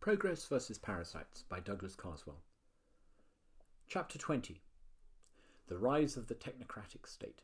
Progress 0.00 0.46
versus 0.46 0.78
Parasites 0.78 1.42
by 1.42 1.60
Douglas 1.60 1.94
Carswell. 1.94 2.40
Chapter 3.86 4.18
20 4.18 4.62
The 5.66 5.76
Rise 5.76 6.16
of 6.16 6.26
the 6.26 6.34
Technocratic 6.34 7.06
State. 7.06 7.42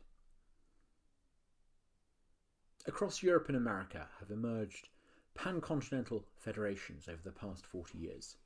Across 2.87 3.21
Europe 3.21 3.47
and 3.47 3.55
America 3.55 4.07
have 4.19 4.31
emerged 4.31 4.89
pan-continental 5.35 6.25
federations 6.35 7.07
over 7.07 7.21
the 7.23 7.31
past 7.31 7.63
40 7.63 7.99
years, 7.99 8.37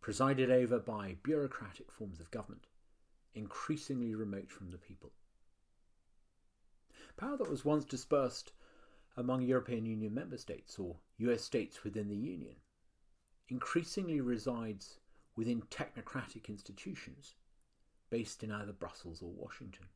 presided 0.00 0.50
over 0.50 0.80
by 0.80 1.16
bureaucratic 1.22 1.92
forms 1.92 2.18
of 2.18 2.32
government, 2.32 2.66
increasingly 3.36 4.16
remote 4.16 4.50
from 4.50 4.70
the 4.70 4.78
people. 4.78 5.12
Power 7.16 7.36
that 7.36 7.48
was 7.48 7.64
once 7.64 7.84
dispersed 7.84 8.52
among 9.16 9.42
European 9.42 9.86
Union 9.86 10.12
member 10.12 10.38
states 10.38 10.76
or 10.76 10.96
US 11.18 11.44
states 11.44 11.84
within 11.84 12.08
the 12.08 12.16
Union 12.16 12.56
increasingly 13.48 14.20
resides 14.20 14.98
within 15.36 15.62
technocratic 15.62 16.48
institutions 16.48 17.34
based 18.10 18.42
in 18.42 18.52
either 18.52 18.72
Brussels 18.72 19.22
or 19.22 19.30
Washington. 19.30 19.86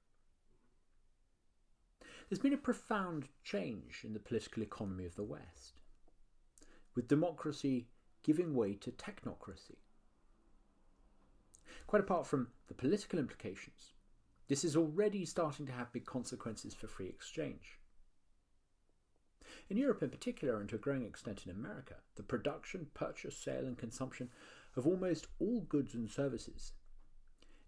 There's 2.28 2.40
been 2.40 2.54
a 2.54 2.58
profound 2.58 3.28
change 3.44 4.02
in 4.04 4.12
the 4.12 4.18
political 4.18 4.62
economy 4.62 5.04
of 5.04 5.14
the 5.14 5.22
West, 5.22 5.80
with 6.94 7.08
democracy 7.08 7.88
giving 8.22 8.54
way 8.54 8.74
to 8.74 8.90
technocracy. 8.90 9.76
Quite 11.86 12.02
apart 12.02 12.26
from 12.26 12.48
the 12.66 12.74
political 12.74 13.18
implications, 13.18 13.92
this 14.48 14.64
is 14.64 14.76
already 14.76 15.24
starting 15.24 15.66
to 15.66 15.72
have 15.72 15.92
big 15.92 16.04
consequences 16.04 16.74
for 16.74 16.88
free 16.88 17.06
exchange. 17.06 17.78
In 19.68 19.76
Europe 19.76 20.02
in 20.02 20.10
particular, 20.10 20.60
and 20.60 20.68
to 20.68 20.76
a 20.76 20.78
growing 20.78 21.04
extent 21.04 21.42
in 21.44 21.50
America, 21.50 21.96
the 22.14 22.22
production, 22.22 22.86
purchase, 22.94 23.36
sale, 23.36 23.66
and 23.66 23.76
consumption 23.76 24.30
of 24.76 24.86
almost 24.86 25.26
all 25.40 25.62
goods 25.62 25.94
and 25.94 26.08
services 26.08 26.72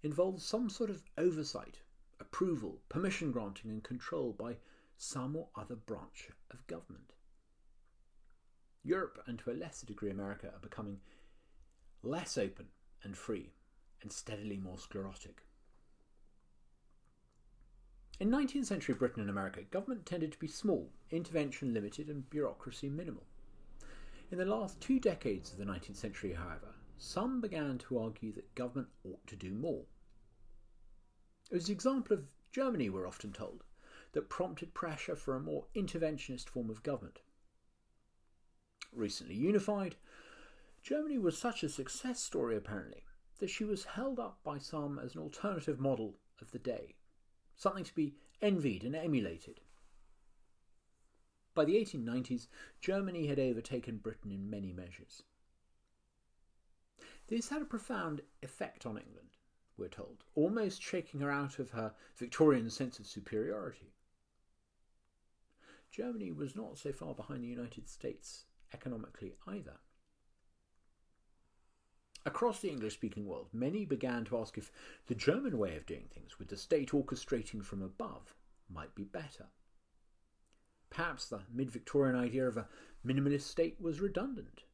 involves 0.03 0.45
some 0.45 0.71
sort 0.71 0.91
of 0.91 1.03
oversight, 1.17 1.81
approval, 2.21 2.81
permission 2.89 3.33
granting, 3.33 3.71
and 3.71 3.83
control 3.83 4.33
by 4.33 4.57
some 4.97 5.35
or 5.35 5.49
other 5.57 5.75
branch 5.75 6.31
of 6.53 6.67
government. 6.69 7.15
Europe, 8.85 9.23
and 9.27 9.39
to 9.41 9.51
a 9.51 9.53
lesser 9.53 9.87
degree 9.87 10.11
America, 10.11 10.53
are 10.53 10.61
becoming 10.61 11.01
less 12.03 12.39
open 12.39 12.67
and 13.03 13.17
free 13.17 13.53
and 14.03 14.13
steadily 14.13 14.57
more 14.57 14.79
sclerotic. 14.79 15.43
In 18.21 18.31
19th 18.31 18.67
century 18.67 18.97
Britain 18.97 19.21
and 19.21 19.31
America, 19.31 19.63
government 19.71 20.05
tended 20.05 20.33
to 20.33 20.39
be 20.41 20.49
small, 20.49 20.91
intervention 21.13 21.73
limited, 21.73 22.09
and 22.09 22.29
bureaucracy 22.29 22.89
minimal. 22.89 23.23
In 24.33 24.39
the 24.39 24.45
last 24.45 24.81
two 24.81 24.99
decades 24.99 25.53
of 25.53 25.59
the 25.59 25.65
19th 25.65 25.95
century, 25.95 26.33
however, 26.33 26.75
some 26.99 27.41
began 27.41 27.79
to 27.79 27.99
argue 27.99 28.33
that 28.33 28.57
government 28.57 28.89
ought 29.05 29.25
to 29.29 29.37
do 29.37 29.55
more. 29.55 29.85
It 31.49 31.55
was 31.55 31.69
the 31.69 31.73
example 31.73 32.17
of 32.17 32.27
Germany, 32.51 32.91
we're 32.91 33.07
often 33.07 33.33
told, 33.33 33.63
that 34.13 34.29
prompted 34.29 34.75
pressure 34.75 35.15
for 35.15 35.37
a 35.37 35.41
more 35.41 35.67
interventionist 35.77 36.49
form 36.49 36.71
of 36.71 36.83
government. 36.83 37.21
Recently 38.93 39.37
unified, 39.37 39.95
Germany 40.83 41.19
was 41.19 41.39
such 41.39 41.63
a 41.63 41.69
success 41.69 42.21
story, 42.21 42.57
apparently, 42.57 43.05
that 43.39 43.51
she 43.51 43.65
was 43.65 43.85
held 43.85 44.19
up 44.19 44.41
by 44.43 44.59
some 44.59 44.99
as 44.99 45.15
an 45.15 45.21
alternative 45.21 45.79
model 45.79 46.17
of 46.41 46.51
the 46.51 46.59
day 46.59 46.97
something 47.59 47.85
to 47.85 47.95
be 47.95 48.15
envied 48.41 48.85
and 48.85 48.97
emulated. 48.97 49.61
By 51.55 51.65
the 51.65 51.75
1890s, 51.75 52.47
Germany 52.81 53.27
had 53.27 53.41
overtaken 53.41 53.99
Britain 53.99 54.31
in 54.31 54.49
many 54.49 54.73
measures. 54.73 55.25
This 57.27 57.49
had 57.49 57.61
a 57.61 57.67
profound 57.67 58.23
effect 58.43 58.87
on 58.87 58.97
England, 58.97 59.37
we're 59.77 59.89
told, 59.89 60.25
almost 60.35 60.81
shaking 60.81 61.21
her 61.21 61.31
out 61.31 61.59
of 61.59 61.71
her 61.71 61.95
Victorian 62.17 62.71
sense 62.71 62.99
of 62.99 63.07
superiority. 63.07 63.93
Germany 65.91 66.31
was 66.31 66.55
not 66.55 66.79
so 66.79 66.93
far 66.93 67.15
behind 67.15 67.43
the 67.43 67.49
United 67.49 67.89
States 67.89 68.45
economically 68.73 69.35
either. 69.47 69.79
Across 72.29 72.61
the 72.61 72.69
English 72.69 72.93
speaking 72.93 73.25
world, 73.25 73.49
many 73.55 73.87
began 73.87 74.23
to 74.27 74.37
ask 74.37 74.59
if 74.59 74.71
the 75.07 75.15
German 75.15 75.57
way 75.57 75.79
of 75.79 75.87
doing 75.87 76.11
things, 76.13 76.39
with 76.39 76.49
the 76.49 76.59
state 76.59 76.91
orchestrating 76.91 77.65
from 77.65 77.81
above, 77.81 78.35
might 78.69 78.95
be 78.95 79.05
better. 79.05 79.47
Perhaps 80.91 81.31
the 81.31 81.41
mid 81.51 81.71
Victorian 81.71 82.15
idea 82.15 82.47
of 82.47 82.59
a 82.59 82.69
minimalist 83.03 83.45
state 83.45 83.81
was 83.81 84.03
redundant. 84.03 84.65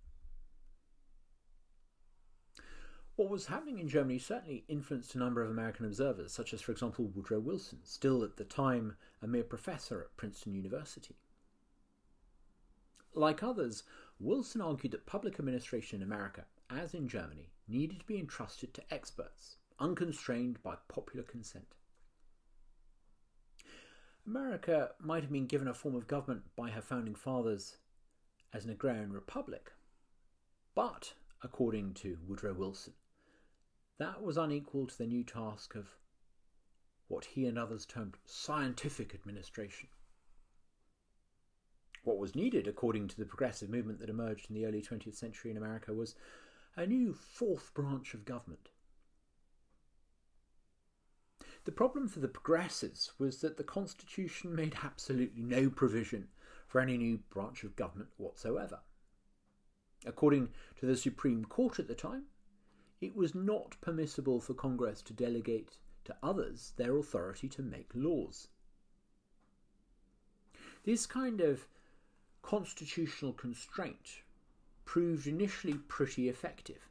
What 3.14 3.31
was 3.31 3.47
happening 3.47 3.78
in 3.78 3.87
Germany 3.87 4.19
certainly 4.19 4.64
influenced 4.66 5.14
a 5.14 5.19
number 5.19 5.41
of 5.41 5.48
American 5.48 5.87
observers, 5.87 6.32
such 6.32 6.53
as, 6.53 6.60
for 6.60 6.72
example, 6.72 7.04
Woodrow 7.04 7.38
Wilson, 7.38 7.78
still 7.84 8.25
at 8.25 8.37
the 8.37 8.43
time 8.43 8.97
a 9.22 9.28
mere 9.28 9.44
professor 9.44 10.00
at 10.00 10.16
Princeton 10.16 10.56
University. 10.56 11.14
Like 13.14 13.44
others, 13.44 13.84
Wilson 14.19 14.60
argued 14.60 14.93
that 14.93 15.06
public 15.06 15.38
administration 15.38 16.03
in 16.03 16.03
America 16.03 16.47
as 16.79 16.95
in 16.95 17.09
Germany, 17.09 17.51
needed 17.69 18.01
to 18.01 18.07
be 18.07 18.19
entrusted 18.19 18.75
to 18.75 18.95
experts, 18.95 19.57
unconstrained 19.79 20.62
by 20.62 20.77
popular 20.89 21.25
consent. 21.25 21.75
America 24.27 24.91
might 24.99 25.23
have 25.23 25.33
been 25.33 25.47
given 25.47 25.69
a 25.69 25.75
form 25.75 25.95
of 25.95 26.07
government 26.07 26.43
by 26.57 26.71
her 26.71 26.81
founding 26.81 27.15
fathers 27.15 27.77
as 28.53 28.65
an 28.65 28.71
agrarian 28.71 29.12
republic, 29.12 29.73
but, 30.75 31.15
according 31.43 31.93
to 31.95 32.19
Woodrow 32.27 32.55
Wilson, 32.55 32.95
that 33.99 34.23
was 34.23 34.37
unequal 34.37 34.87
to 34.87 34.99
the 34.99 35.06
new 35.06 35.25
task 35.25 35.75
of 35.75 35.89
what 37.09 37.25
he 37.25 37.47
and 37.47 37.59
others 37.59 37.85
termed 37.85 38.17
scientific 38.25 39.15
administration. 39.15 39.89
What 42.03 42.19
was 42.19 42.35
needed, 42.35 42.67
according 42.67 43.09
to 43.09 43.17
the 43.17 43.25
progressive 43.25 43.71
movement 43.71 44.01
that 44.01 44.11
emerged 44.11 44.51
in 44.51 44.55
the 44.55 44.67
early 44.67 44.83
20th 44.83 45.15
century 45.15 45.51
in 45.51 45.56
America, 45.56 45.93
was 45.93 46.15
a 46.77 46.87
new 46.87 47.12
fourth 47.12 47.73
branch 47.75 48.15
of 48.15 48.25
government. 48.25 48.69
The 51.65 51.73
problem 51.73 52.09
for 52.09 52.21
the 52.21 52.29
progressives 52.29 53.12
was 53.19 53.41
that 53.41 53.57
the 53.57 53.65
Constitution 53.65 54.55
made 54.55 54.77
absolutely 54.83 55.43
no 55.43 55.71
provision 55.71 56.29
for 56.67 56.81
any 56.81 56.99
new 56.99 57.19
branch 57.31 57.65
of 57.65 57.77
government 57.77 58.11
whatsoever. 58.17 58.81
According 60.05 60.51
to 60.79 60.87
the 60.87 60.97
Supreme 60.97 61.45
Court 61.45 61.79
at 61.79 61.89
the 61.89 61.95
time, 61.95 62.25
it 63.01 63.17
was 63.17 63.35
not 63.35 63.81
permissible 63.81 64.41
for 64.41 64.53
Congress 64.53 65.01
to 65.03 65.15
delegate 65.15 65.79
to 66.05 66.17
others 66.23 66.73
their 66.77 66.97
authority 66.97 67.49
to 67.49 67.62
make 67.62 67.91
laws. 67.95 68.49
This 70.85 71.06
kind 71.06 71.41
of 71.41 71.67
constitutional 72.43 73.33
constraint 73.33 74.24
proved 74.84 75.27
initially 75.27 75.75
pretty 75.75 76.28
effective. 76.28 76.89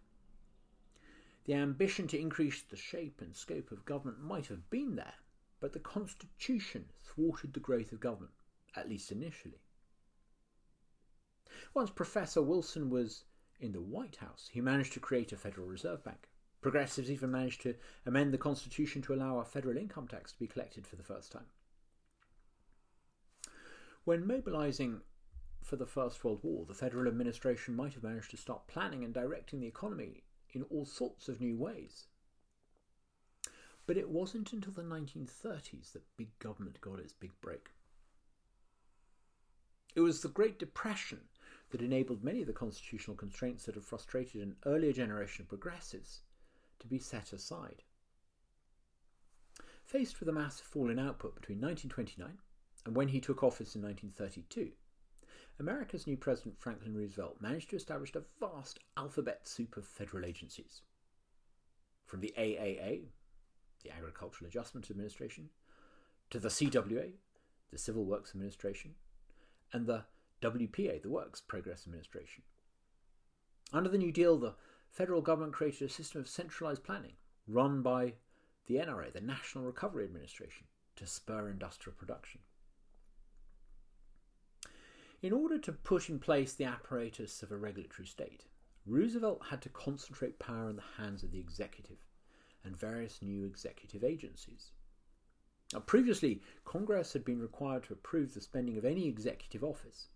The 1.46 1.54
ambition 1.56 2.08
to 2.08 2.20
increase 2.20 2.62
the 2.62 2.78
shape 2.78 3.20
and 3.22 3.36
scope 3.36 3.72
of 3.72 3.86
government 3.86 4.22
might 4.22 4.48
have 4.48 4.70
been 4.70 4.96
there, 4.96 5.16
but 5.60 5.74
the 5.74 5.80
Constitution 5.80 6.86
thwarted 7.04 7.54
the 7.54 7.60
growth 7.60 7.92
of 7.92 8.00
government, 8.00 8.34
at 8.76 8.90
least 8.90 9.12
initially. 9.12 9.62
Once 11.74 11.90
Professor 11.90 12.42
Wilson 12.42 12.90
was 12.90 13.26
in 13.60 13.72
the 13.72 13.82
White 13.82 14.18
House, 14.18 14.50
he 14.52 14.62
managed 14.62 14.94
to 14.94 15.00
create 15.00 15.32
a 15.32 15.38
Federal 15.38 15.68
Reserve 15.68 16.04
Bank. 16.04 16.30
Progressives 16.62 17.12
even 17.12 17.32
managed 17.32 17.62
to 17.62 17.76
amend 18.06 18.34
the 18.34 18.38
Constitution 18.38 19.02
to 19.02 19.14
allow 19.14 19.40
a 19.40 19.46
federal 19.46 19.78
income 19.78 20.08
tax 20.08 20.32
to 20.32 20.40
be 20.40 20.48
collected 20.48 20.88
for 20.88 20.96
the 20.96 21.04
first 21.04 21.32
time. 21.32 21.46
When 24.06 24.28
mobilising 24.28 25.02
for 25.64 25.76
the 25.76 25.86
First 25.86 26.24
World 26.24 26.40
War, 26.44 26.66
the 26.66 26.74
Federal 26.74 27.08
administration 27.08 27.76
might 27.76 27.94
have 27.94 28.04
managed 28.04 28.32
to 28.32 28.38
start 28.38 28.68
planning 28.68 29.04
and 29.04 29.14
directing 29.14 29.60
the 29.60 29.68
economy 29.68 30.24
in 30.52 30.64
all 30.64 30.86
sorts 30.86 31.28
of 31.28 31.42
new 31.42 31.58
ways. 31.58 32.08
But 33.86 33.98
it 33.98 34.10
wasn't 34.10 34.54
until 34.54 34.74
the 34.74 34.84
1930s 34.84 35.92
that 35.94 36.18
big 36.18 36.38
government 36.40 36.80
got 36.82 37.00
its 37.00 37.14
big 37.14 37.32
break. 37.42 37.70
It 39.96 40.02
was 40.02 40.22
the 40.22 40.30
Great 40.30 40.58
Depression 40.60 41.22
that 41.70 41.82
enabled 41.82 42.24
many 42.24 42.42
of 42.42 42.48
the 42.48 42.54
constitutional 42.54 43.18
constraints 43.18 43.66
that 43.66 43.76
had 43.76 43.84
frustrated 43.84 44.42
an 44.42 44.56
earlier 44.66 44.94
generation 44.94 45.44
of 45.44 45.50
progressives 45.50 46.22
to 46.80 46.88
be 46.88 47.00
set 47.00 47.34
aside. 47.34 47.84
Faced 49.86 50.20
with 50.20 50.30
a 50.30 50.34
massive 50.34 50.66
fall 50.66 50.90
in 50.90 51.00
output 51.00 51.36
between 51.36 51.60
1929 51.60 52.40
and 52.86 52.96
when 52.96 53.10
he 53.10 53.20
took 53.20 53.44
office 53.44 53.76
in 53.76 53.82
1932, 53.82 54.72
America's 55.60 56.08
new 56.08 56.18
President 56.18 56.60
Franklin 56.60 56.96
Roosevelt 56.96 57.38
managed 57.40 57.70
to 57.70 57.76
establish 57.76 58.14
a 58.16 58.24
vast 58.40 58.80
alphabet 58.98 59.48
soup 59.48 59.78
of 59.78 59.86
federal 59.86 60.26
agencies. 60.26 60.82
From 62.06 62.22
the 62.22 62.34
AAA, 62.38 63.04
the 63.84 63.92
Agricultural 63.92 64.48
Adjustment 64.48 64.90
Administration, 64.90 65.50
to 66.30 66.40
the 66.40 66.50
CWA, 66.50 67.12
the 67.72 67.78
Civil 67.78 68.06
Works 68.06 68.32
Administration, 68.32 68.96
and 69.72 69.86
the 69.86 70.06
WPA, 70.42 71.02
the 71.02 71.10
Works 71.10 71.42
Progress 71.42 71.84
Administration. 71.86 72.44
Under 73.72 73.90
the 73.90 73.98
New 73.98 74.12
Deal, 74.12 74.38
the 74.38 74.56
federal 74.90 75.22
government 75.22 75.54
created 75.54 75.90
a 75.90 75.94
system 75.94 76.22
of 76.22 76.28
centralised 76.28 76.84
planning 76.84 77.14
run 77.48 77.82
by 77.82 78.14
the 78.68 78.76
NRA, 78.76 79.12
the 79.12 79.22
National 79.22 79.66
Recovery 79.66 80.06
Administration, 80.06 80.66
to 80.96 81.08
spur 81.08 81.50
industrial 81.50 81.96
production. 81.98 82.42
In 85.24 85.32
order 85.32 85.58
to 85.58 85.72
put 85.72 86.10
in 86.10 86.20
place 86.20 86.54
the 86.54 86.66
apparatus 86.66 87.42
of 87.44 87.52
a 87.54 87.56
regulatory 87.56 88.06
state, 88.06 88.44
Roosevelt 88.86 89.46
had 89.50 89.62
to 89.62 89.70
concentrate 89.70 90.38
power 90.38 90.70
in 90.70 90.76
the 90.76 90.84
hands 90.98 91.24
of 91.24 91.32
the 91.32 91.40
executive 91.40 92.00
and 92.66 92.76
various 92.76 93.22
new 93.22 93.46
executive 93.46 94.04
agencies. 94.04 94.72
Now, 95.72 95.80
previously, 95.80 96.42
Congress 96.66 97.14
had 97.14 97.24
been 97.24 97.40
required 97.40 97.84
to 97.86 97.94
approve 97.94 98.34
the 98.34 98.42
spending 98.42 98.78
of 98.78 98.84
any 98.84 99.08
executive 99.08 99.64
office. 99.64 100.10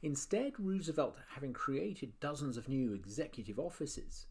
Instead, 0.00 0.60
Roosevelt, 0.60 1.16
having 1.30 1.52
created 1.52 2.20
dozens 2.20 2.56
of 2.56 2.68
new 2.68 2.92
executive 2.92 3.58
offices, 3.58 4.26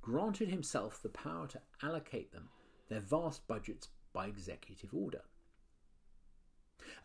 granted 0.00 0.48
himself 0.48 1.02
the 1.02 1.08
power 1.08 1.48
to 1.48 1.60
allocate 1.82 2.30
them 2.30 2.50
their 2.88 3.00
vast 3.00 3.44
budgets 3.48 3.88
by 4.12 4.28
executive 4.28 4.94
order. 4.94 5.22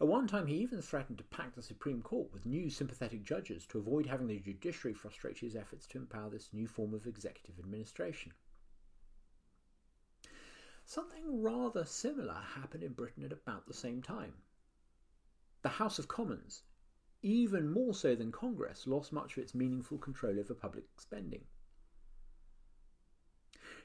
At 0.01 0.07
one 0.07 0.27
time, 0.27 0.47
he 0.47 0.55
even 0.55 0.81
threatened 0.81 1.17
to 1.17 1.25
pack 1.25 1.55
the 1.55 1.61
Supreme 1.61 2.01
Court 2.01 2.31
with 2.31 2.45
new 2.45 2.69
sympathetic 2.69 3.21
judges 3.21 3.65
to 3.67 3.79
avoid 3.79 4.05
having 4.05 4.27
the 4.27 4.39
judiciary 4.39 4.93
frustrate 4.93 5.39
his 5.39 5.57
efforts 5.57 5.85
to 5.87 5.97
empower 5.97 6.29
this 6.29 6.53
new 6.53 6.67
form 6.67 6.93
of 6.93 7.05
executive 7.05 7.59
administration. 7.59 8.31
Something 10.85 11.41
rather 11.41 11.83
similar 11.83 12.33
happened 12.33 12.83
in 12.83 12.93
Britain 12.93 13.25
at 13.25 13.33
about 13.33 13.67
the 13.67 13.73
same 13.73 14.01
time. 14.01 14.33
The 15.63 15.69
House 15.69 15.99
of 15.99 16.07
Commons, 16.07 16.63
even 17.21 17.69
more 17.69 17.93
so 17.93 18.15
than 18.15 18.31
Congress, 18.31 18.87
lost 18.87 19.11
much 19.11 19.35
of 19.35 19.43
its 19.43 19.53
meaningful 19.53 19.97
control 19.97 20.39
over 20.39 20.53
public 20.53 20.85
spending. 20.97 21.43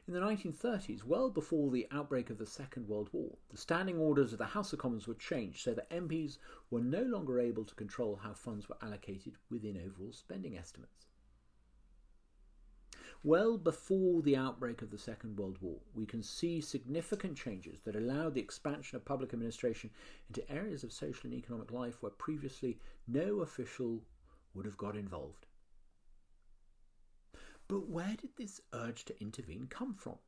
In 0.06 0.12
the 0.12 0.20
1930s, 0.20 1.02
well 1.02 1.30
before 1.30 1.70
the 1.70 1.86
outbreak 1.90 2.28
of 2.28 2.36
the 2.36 2.44
Second 2.44 2.86
World 2.88 3.08
War, 3.12 3.38
the 3.48 3.56
standing 3.56 3.96
orders 3.96 4.32
of 4.32 4.38
the 4.38 4.44
House 4.44 4.70
of 4.74 4.78
Commons 4.78 5.08
were 5.08 5.14
changed 5.14 5.62
so 5.62 5.72
that 5.72 5.88
MPs 5.88 6.36
were 6.68 6.82
no 6.82 7.02
longer 7.04 7.40
able 7.40 7.64
to 7.64 7.74
control 7.74 8.16
how 8.16 8.34
funds 8.34 8.68
were 8.68 8.76
allocated 8.82 9.38
within 9.48 9.78
overall 9.78 10.12
spending 10.12 10.58
estimates. 10.58 11.06
Well 13.22 13.56
before 13.56 14.20
the 14.20 14.36
outbreak 14.36 14.82
of 14.82 14.90
the 14.90 14.98
Second 14.98 15.38
World 15.38 15.56
War, 15.62 15.80
we 15.94 16.04
can 16.04 16.22
see 16.22 16.60
significant 16.60 17.38
changes 17.38 17.80
that 17.80 17.96
allowed 17.96 18.34
the 18.34 18.42
expansion 18.42 18.96
of 18.96 19.06
public 19.06 19.32
administration 19.32 19.88
into 20.28 20.52
areas 20.52 20.84
of 20.84 20.92
social 20.92 21.30
and 21.30 21.32
economic 21.32 21.72
life 21.72 22.02
where 22.02 22.12
previously 22.12 22.78
no 23.08 23.40
official 23.40 24.02
would 24.52 24.66
have 24.66 24.76
got 24.76 24.96
involved. 24.96 25.46
But 27.68 27.88
where 27.88 28.14
did 28.20 28.36
this 28.36 28.60
urge 28.72 29.04
to 29.06 29.20
intervene 29.20 29.66
come 29.68 29.94
from? 29.94 30.18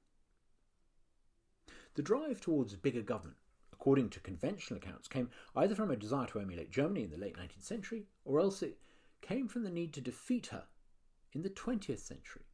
The 1.95 2.03
drive 2.03 2.41
towards 2.41 2.75
bigger 2.77 3.03
government, 3.03 3.39
according 3.73 4.11
to 4.11 4.21
conventional 4.21 4.79
accounts, 4.79 5.09
came 5.09 5.31
either 5.55 5.75
from 5.75 5.91
a 5.91 5.97
desire 5.97 6.27
to 6.29 6.41
emulate 6.41 6.71
Germany 6.71 7.05
in 7.05 7.11
the 7.11 7.17
late 7.17 7.37
19th 7.37 7.63
century, 7.63 8.07
or 8.25 8.41
else 8.41 8.63
it 8.63 8.79
came 9.21 9.49
from 9.49 9.65
the 9.65 9.71
need 9.71 9.93
to 9.95 10.01
defeat 10.01 10.49
her 10.49 10.65
in 11.33 11.43
the 11.43 11.51
20th 11.51 12.01
century. 12.01 12.45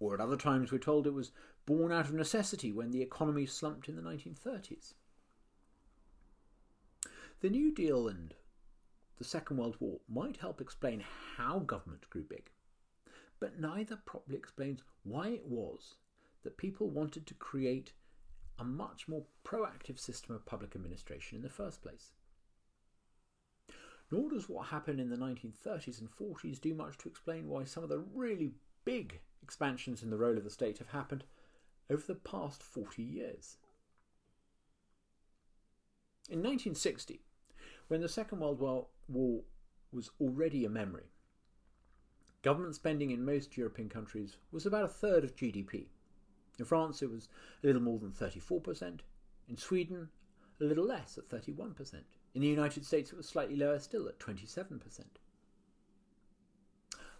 Or 0.00 0.14
at 0.14 0.20
other 0.20 0.36
times, 0.36 0.70
we're 0.70 0.78
told 0.78 1.06
it 1.06 1.14
was 1.14 1.32
born 1.66 1.92
out 1.92 2.06
of 2.06 2.14
necessity 2.14 2.72
when 2.72 2.90
the 2.90 3.02
economy 3.02 3.46
slumped 3.46 3.88
in 3.88 3.96
the 3.96 4.02
1930s. 4.02 4.94
The 7.40 7.50
New 7.50 7.72
Deal 7.74 8.08
and 8.08 8.34
the 9.18 9.24
Second 9.24 9.58
World 9.58 9.76
War 9.80 10.00
might 10.08 10.38
help 10.38 10.60
explain 10.60 11.04
how 11.36 11.60
government 11.60 12.08
grew 12.10 12.22
big, 12.22 12.50
but 13.40 13.58
neither 13.58 13.96
properly 13.96 14.36
explains 14.36 14.82
why 15.02 15.28
it 15.28 15.46
was 15.46 15.94
that 16.42 16.56
people 16.56 16.88
wanted 16.88 17.26
to 17.26 17.34
create 17.34 17.92
a 18.58 18.64
much 18.64 19.06
more 19.08 19.24
proactive 19.44 19.98
system 19.98 20.34
of 20.34 20.46
public 20.46 20.74
administration 20.74 21.36
in 21.36 21.42
the 21.42 21.48
first 21.48 21.82
place. 21.82 22.12
Nor 24.10 24.30
does 24.30 24.48
what 24.48 24.68
happened 24.68 25.00
in 25.00 25.10
the 25.10 25.16
1930s 25.16 26.00
and 26.00 26.10
40s 26.10 26.60
do 26.60 26.74
much 26.74 26.96
to 26.98 27.08
explain 27.08 27.46
why 27.46 27.64
some 27.64 27.82
of 27.82 27.88
the 27.88 27.98
really 27.98 28.52
big 28.84 29.20
expansions 29.42 30.02
in 30.02 30.10
the 30.10 30.16
role 30.16 30.36
of 30.36 30.44
the 30.44 30.50
state 30.50 30.78
have 30.78 30.88
happened 30.88 31.24
over 31.90 32.02
the 32.06 32.14
past 32.14 32.62
40 32.62 33.02
years. 33.02 33.58
In 36.30 36.38
1960, 36.38 37.20
when 37.88 38.00
the 38.00 38.08
Second 38.08 38.40
World 38.40 38.60
War 39.08 39.42
was 39.92 40.10
already 40.20 40.64
a 40.64 40.70
memory, 40.70 41.10
government 42.42 42.74
spending 42.74 43.10
in 43.10 43.24
most 43.24 43.56
European 43.56 43.88
countries 43.88 44.36
was 44.52 44.66
about 44.66 44.84
a 44.84 44.88
third 44.88 45.24
of 45.24 45.36
GDP. 45.36 45.86
In 46.58 46.64
France, 46.64 47.02
it 47.02 47.10
was 47.10 47.28
a 47.62 47.66
little 47.66 47.82
more 47.82 47.98
than 47.98 48.12
34%. 48.12 49.00
In 49.48 49.56
Sweden, 49.56 50.08
a 50.60 50.64
little 50.64 50.84
less 50.84 51.18
at 51.18 51.28
31%. 51.28 51.94
In 52.34 52.42
the 52.42 52.48
United 52.48 52.84
States, 52.84 53.12
it 53.12 53.16
was 53.16 53.28
slightly 53.28 53.56
lower 53.56 53.78
still 53.78 54.08
at 54.08 54.18
27%. 54.18 54.80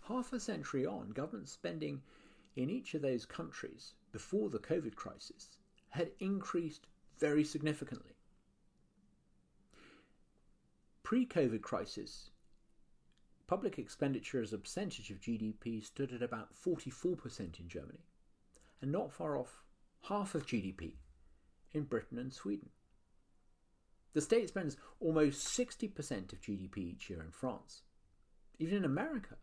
Half 0.08 0.32
a 0.32 0.40
century 0.40 0.86
on, 0.86 1.10
government 1.10 1.48
spending 1.48 2.02
in 2.56 2.70
each 2.70 2.94
of 2.94 3.02
those 3.02 3.26
countries 3.26 3.94
before 4.10 4.50
the 4.50 4.58
COVID 4.58 4.94
crisis 4.94 5.58
had 5.90 6.10
increased 6.18 6.86
very 7.18 7.44
significantly. 7.44 8.12
Pre 11.02 11.26
COVID 11.26 11.62
crisis, 11.62 12.30
public 13.48 13.78
expenditure 13.78 14.42
as 14.42 14.52
a 14.52 14.58
percentage 14.58 15.10
of 15.10 15.20
GDP 15.20 15.82
stood 15.82 16.12
at 16.12 16.22
about 16.22 16.50
44% 16.54 17.58
in 17.58 17.66
Germany, 17.66 18.04
and 18.80 18.92
not 18.92 19.10
far 19.10 19.36
off 19.36 19.64
half 20.02 20.34
of 20.34 20.46
GDP 20.46 20.92
in 21.72 21.84
Britain 21.84 22.18
and 22.18 22.32
Sweden. 22.32 22.68
The 24.12 24.20
state 24.20 24.48
spends 24.48 24.76
almost 25.00 25.48
60% 25.58 26.32
of 26.32 26.40
GDP 26.40 26.78
each 26.78 27.10
year 27.10 27.22
in 27.22 27.30
France. 27.30 27.82
Even 28.58 28.76
in 28.78 28.84
America, 28.84 29.36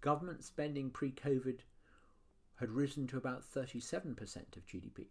government 0.00 0.44
spending 0.44 0.90
pre 0.90 1.12
COVID 1.12 1.60
had 2.56 2.70
risen 2.70 3.06
to 3.06 3.16
about 3.16 3.42
37% 3.42 4.56
of 4.56 4.66
GDP. 4.66 5.06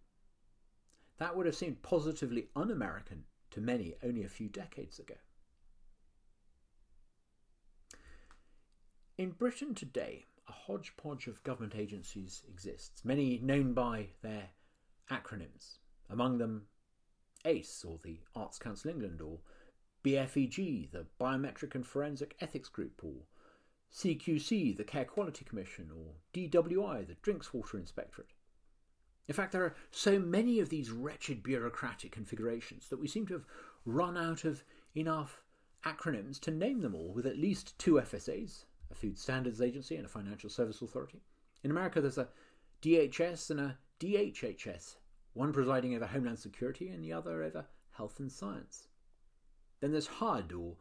That 1.17 1.35
would 1.35 1.45
have 1.45 1.55
seemed 1.55 1.81
positively 1.81 2.49
un 2.55 2.69
American 2.69 3.23
to 3.51 3.61
many 3.61 3.95
only 4.03 4.23
a 4.23 4.29
few 4.29 4.49
decades 4.49 4.99
ago. 4.99 5.15
In 9.19 9.31
Britain 9.31 9.75
today, 9.75 10.23
a 10.47 10.53
hodgepodge 10.53 11.27
of 11.27 11.43
government 11.43 11.75
agencies 11.75 12.41
exists, 12.47 13.03
many 13.03 13.37
known 13.39 13.73
by 13.73 14.11
their 14.21 14.51
acronyms, 15.11 15.79
among 16.09 16.37
them 16.37 16.67
ACE, 17.43 17.83
or 17.83 17.99
the 18.01 18.21
Arts 18.33 18.57
Council 18.57 18.89
England, 18.89 19.19
or 19.19 19.39
BFEG, 20.05 20.91
the 20.91 21.05
Biometric 21.19 21.75
and 21.75 21.85
Forensic 21.85 22.37
Ethics 22.39 22.69
Group, 22.69 23.03
or 23.03 23.25
CQC, 23.93 24.77
the 24.77 24.85
Care 24.85 25.03
Quality 25.03 25.43
Commission, 25.43 25.91
or 25.93 26.13
DWI, 26.33 27.05
the 27.05 27.17
Drinks 27.21 27.53
Water 27.53 27.77
Inspectorate. 27.77 28.31
In 29.27 29.35
fact, 29.35 29.51
there 29.51 29.65
are 29.65 29.75
so 29.91 30.17
many 30.17 30.61
of 30.61 30.69
these 30.69 30.91
wretched 30.91 31.43
bureaucratic 31.43 32.13
configurations 32.13 32.87
that 32.87 33.01
we 33.01 33.07
seem 33.09 33.27
to 33.27 33.33
have 33.33 33.45
run 33.83 34.15
out 34.15 34.45
of 34.45 34.63
enough 34.95 35.41
acronyms 35.83 36.39
to 36.39 36.51
name 36.51 36.79
them 36.79 36.95
all 36.95 37.11
with 37.11 37.25
at 37.25 37.37
least 37.37 37.77
two 37.77 37.95
FSAs, 37.95 38.63
a 38.91 38.95
Food 38.95 39.17
Standards 39.17 39.61
Agency 39.61 39.95
and 39.95 40.05
a 40.05 40.09
Financial 40.09 40.49
Service 40.49 40.81
Authority. 40.81 41.21
In 41.63 41.71
America, 41.71 42.01
there's 42.01 42.17
a 42.17 42.29
DHS 42.81 43.51
and 43.51 43.59
a 43.59 43.77
DHHS, 43.99 44.95
one 45.33 45.53
presiding 45.53 45.95
over 45.95 46.05
Homeland 46.05 46.39
Security 46.39 46.89
and 46.89 47.03
the 47.03 47.13
other 47.13 47.43
over 47.43 47.65
Health 47.91 48.19
and 48.19 48.31
Science. 48.31 48.87
Then 49.79 49.91
there's 49.91 50.07
HUD 50.07 50.53
or 50.53 50.77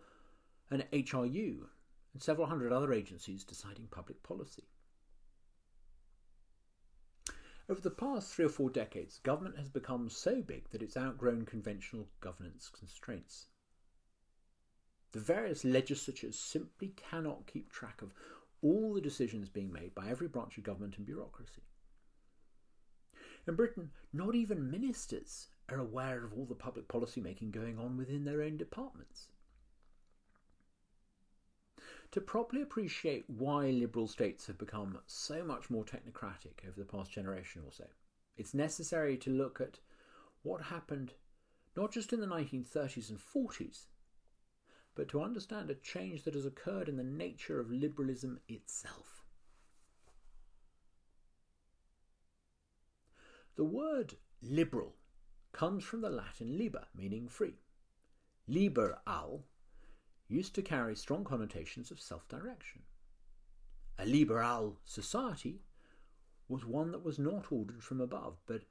an 0.71 0.85
HRU, 0.93 1.67
and 2.13 2.23
several 2.23 2.47
hundred 2.47 2.73
other 2.73 2.93
agencies 2.93 3.45
deciding 3.45 3.87
public 3.89 4.23
policy. 4.23 4.65
Over 7.69 7.81
the 7.81 7.91
past 7.91 8.33
three 8.33 8.47
or 8.47 8.51
four 8.51 8.71
decades, 8.71 9.19
government 9.19 9.59
has 9.59 9.69
become 9.69 10.09
so 10.09 10.41
big 10.43 10.71
that 10.71 10.83
it's 10.83 10.97
outgrown 10.97 11.45
conventional 11.45 12.09
governance 12.21 12.71
constraints. 12.71 13.49
The 15.13 15.21
various 15.21 15.65
legislatures 15.65 16.39
simply 16.39 16.93
cannot 16.97 17.47
keep 17.47 17.71
track 17.71 18.03
of 18.03 18.13
all 18.63 18.93
the 18.93 19.01
decisions 19.01 19.49
being 19.49 19.73
made 19.73 19.95
by 19.95 20.09
every 20.09 20.29
branch 20.29 20.59
of 20.59 20.65
government 20.65 20.97
and 20.97 21.07
bureaucracy. 21.07 21.63
In 23.47 23.55
Britain, 23.55 23.91
not 24.13 24.35
even 24.35 24.71
ministers 24.71 25.49
are 25.71 25.79
aware 25.79 26.25
of 26.25 26.33
all 26.35 26.45
the 26.45 26.55
public 26.55 26.89
policy 26.89 27.21
making 27.21 27.51
going 27.51 27.79
on 27.79 27.97
within 27.97 28.25
their 28.25 28.43
own 28.43 28.57
departments. 28.57 29.29
To 32.13 32.21
properly 32.21 32.63
appreciate 32.63 33.29
why 33.29 33.71
liberal 33.71 34.09
states 34.09 34.47
have 34.47 34.59
become 34.59 34.99
so 35.07 35.45
much 35.45 35.71
more 35.71 35.85
technocratic 35.85 36.67
over 36.67 36.79
the 36.79 36.87
past 36.87 37.13
generation 37.13 37.63
or 37.65 37.73
so, 37.73 37.85
it's 38.37 38.55
necessary 38.55 39.17
to 39.19 39.31
look 39.31 39.61
at 39.61 39.79
what 40.43 40.63
happened 40.63 41.13
not 41.77 41.93
just 41.93 42.13
in 42.13 42.21
the 42.21 42.27
1930s 42.27 43.09
and 43.09 43.19
40s, 43.19 43.87
but 44.99 45.07
to 45.07 45.23
understand 45.23 45.71
a 45.71 45.77
change 45.77 46.25
that 46.25 46.35
has 46.35 46.45
occurred 46.45 46.89
in 46.89 46.97
the 46.97 47.05
nature 47.05 47.61
of 47.61 47.71
liberalism 47.71 48.41
itself. 48.49 49.25
The 53.55 53.63
word 53.63 54.15
liberal 54.43 54.97
comes 55.53 55.85
from 55.85 56.01
the 56.01 56.11
Latin 56.11 56.59
liber, 56.59 56.89
meaning 56.97 57.29
free. 57.29 57.61
Liber 58.49 58.99
al 59.07 59.45
used 60.27 60.57
to 60.57 60.63
carry 60.63 60.97
strong 60.97 61.23
connotations 61.23 61.93
of 61.93 62.01
self 62.01 62.27
direction. 62.27 62.83
A 64.01 64.05
liberal 64.05 64.79
society 64.85 65.63
was 66.49 66.65
one 66.65 66.91
that 66.91 67.05
was 67.05 67.21
not 67.21 67.53
ordered 67.53 67.85
from 67.85 68.01
above, 68.01 68.41
but 68.49 68.63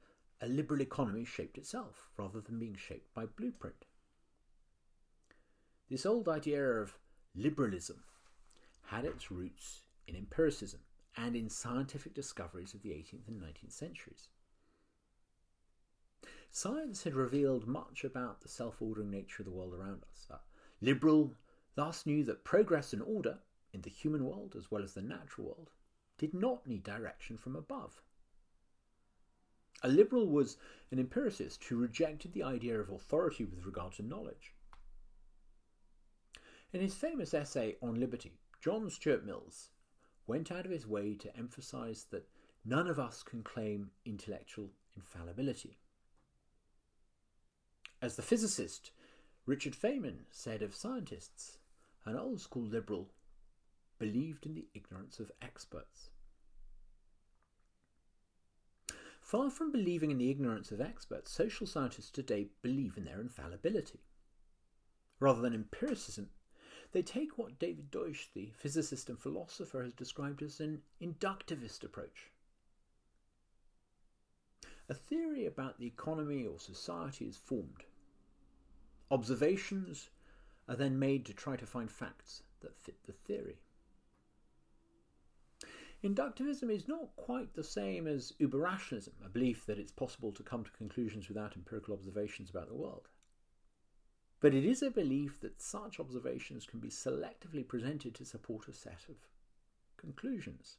a 0.42 0.46
liberal 0.46 0.82
economy 0.82 1.24
shaped 1.24 1.56
itself 1.56 2.10
rather 2.18 2.42
than 2.42 2.58
being 2.58 2.76
shaped 2.76 3.14
by 3.14 3.24
blueprint. 3.24 3.86
This 5.90 6.04
old 6.04 6.28
idea 6.28 6.62
of 6.62 6.98
liberalism 7.34 8.04
had 8.82 9.06
its 9.06 9.30
roots 9.30 9.82
in 10.06 10.16
empiricism 10.16 10.80
and 11.16 11.34
in 11.34 11.48
scientific 11.48 12.12
discoveries 12.12 12.74
of 12.74 12.82
the 12.82 12.90
18th 12.90 13.26
and 13.26 13.40
19th 13.40 13.72
centuries. 13.72 14.28
Science 16.50 17.04
had 17.04 17.14
revealed 17.14 17.66
much 17.66 18.04
about 18.04 18.40
the 18.40 18.48
self 18.48 18.82
ordering 18.82 19.10
nature 19.10 19.42
of 19.42 19.46
the 19.46 19.52
world 19.52 19.72
around 19.72 20.02
us. 20.10 20.26
Uh, 20.30 20.38
liberal 20.82 21.34
thus 21.74 22.04
knew 22.04 22.22
that 22.24 22.44
progress 22.44 22.92
and 22.92 23.02
order 23.02 23.38
in 23.72 23.80
the 23.80 23.90
human 23.90 24.24
world 24.24 24.54
as 24.56 24.70
well 24.70 24.82
as 24.82 24.92
the 24.92 25.02
natural 25.02 25.46
world 25.46 25.70
did 26.18 26.34
not 26.34 26.66
need 26.66 26.82
direction 26.82 27.38
from 27.38 27.56
above. 27.56 28.02
A 29.82 29.88
liberal 29.88 30.26
was 30.26 30.56
an 30.90 30.98
empiricist 30.98 31.64
who 31.64 31.76
rejected 31.76 32.32
the 32.32 32.42
idea 32.42 32.78
of 32.78 32.90
authority 32.90 33.44
with 33.44 33.64
regard 33.64 33.92
to 33.94 34.02
knowledge. 34.02 34.52
In 36.72 36.80
his 36.82 36.94
famous 36.94 37.32
essay 37.32 37.76
on 37.82 37.98
liberty, 37.98 38.38
John 38.60 38.90
Stuart 38.90 39.24
Mills 39.24 39.70
went 40.26 40.52
out 40.52 40.66
of 40.66 40.70
his 40.70 40.86
way 40.86 41.14
to 41.14 41.34
emphasize 41.36 42.06
that 42.10 42.28
none 42.64 42.86
of 42.88 42.98
us 42.98 43.22
can 43.22 43.42
claim 43.42 43.90
intellectual 44.04 44.70
infallibility. 44.94 45.78
As 48.02 48.16
the 48.16 48.22
physicist 48.22 48.90
Richard 49.46 49.72
Feynman 49.74 50.26
said 50.30 50.60
of 50.60 50.74
scientists, 50.74 51.56
an 52.04 52.16
old 52.16 52.42
school 52.42 52.66
liberal 52.66 53.08
believed 53.98 54.44
in 54.44 54.54
the 54.54 54.68
ignorance 54.74 55.18
of 55.18 55.32
experts. 55.40 56.10
Far 59.22 59.50
from 59.50 59.72
believing 59.72 60.10
in 60.10 60.18
the 60.18 60.30
ignorance 60.30 60.70
of 60.70 60.82
experts, 60.82 61.32
social 61.32 61.66
scientists 61.66 62.10
today 62.10 62.48
believe 62.60 62.98
in 62.98 63.04
their 63.04 63.20
infallibility. 63.20 64.00
Rather 65.18 65.40
than 65.40 65.54
empiricism, 65.54 66.28
they 66.92 67.02
take 67.02 67.36
what 67.36 67.58
David 67.58 67.90
Deutsch, 67.90 68.30
the 68.34 68.50
physicist 68.56 69.08
and 69.08 69.18
philosopher, 69.18 69.82
has 69.82 69.92
described 69.92 70.42
as 70.42 70.60
an 70.60 70.80
inductivist 71.02 71.84
approach. 71.84 72.30
A 74.88 74.94
theory 74.94 75.44
about 75.44 75.78
the 75.78 75.86
economy 75.86 76.46
or 76.46 76.58
society 76.58 77.26
is 77.26 77.36
formed. 77.36 77.84
Observations 79.10 80.08
are 80.66 80.76
then 80.76 80.98
made 80.98 81.26
to 81.26 81.34
try 81.34 81.56
to 81.56 81.66
find 81.66 81.90
facts 81.90 82.42
that 82.60 82.76
fit 82.76 82.96
the 83.06 83.12
theory. 83.12 83.58
Inductivism 86.02 86.70
is 86.70 86.86
not 86.86 87.14
quite 87.16 87.54
the 87.54 87.64
same 87.64 88.06
as 88.06 88.32
uber-rationalism, 88.38 89.12
a 89.24 89.28
belief 89.28 89.66
that 89.66 89.78
it's 89.78 89.92
possible 89.92 90.30
to 90.32 90.42
come 90.42 90.64
to 90.64 90.70
conclusions 90.70 91.28
without 91.28 91.56
empirical 91.56 91.92
observations 91.92 92.50
about 92.50 92.68
the 92.68 92.74
world. 92.74 93.08
But 94.40 94.54
it 94.54 94.64
is 94.64 94.82
a 94.82 94.90
belief 94.90 95.40
that 95.40 95.60
such 95.60 95.98
observations 95.98 96.64
can 96.64 96.78
be 96.78 96.88
selectively 96.88 97.66
presented 97.66 98.14
to 98.14 98.24
support 98.24 98.68
a 98.68 98.72
set 98.72 99.06
of 99.08 99.16
conclusions. 99.96 100.76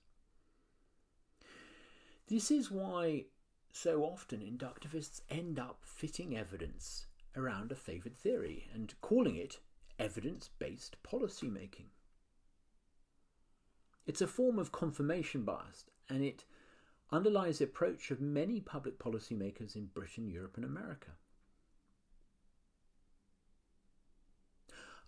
This 2.28 2.52
is 2.52 2.72
why 2.72 3.26
so 3.72 4.04
often 4.04 4.40
inductivists 4.40 5.22
end 5.30 5.60
up 5.60 5.80
fitting 5.84 6.38
evidence 6.38 7.08
around 7.36 7.72
a 7.72 7.76
favoured 7.76 8.18
theory 8.18 8.70
and 8.74 8.94
calling 9.02 9.36
it 9.36 9.60
evidence 9.98 10.50
based 10.60 11.02
policy 11.04 11.50
making. 11.50 11.88
It's 14.08 14.22
a 14.22 14.28
form 14.28 14.58
of 14.58 14.72
confirmation 14.72 15.44
bias 15.44 15.86
and 16.10 16.24
it 16.24 16.46
underlies 17.12 17.60
the 17.60 17.66
approach 17.66 18.10
of 18.12 18.22
many 18.22 18.60
public 18.62 18.98
policymakers 18.98 19.76
in 19.76 19.88
Britain, 19.88 20.28
Europe, 20.28 20.56
and 20.56 20.66
America. 20.66 21.12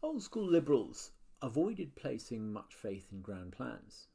Old 0.03 0.23
school 0.23 0.47
liberals 0.47 1.11
avoided 1.43 1.95
placing 1.95 2.51
much 2.51 2.73
faith 2.73 3.11
in 3.11 3.21
grand 3.21 3.51
plans. 3.51 4.07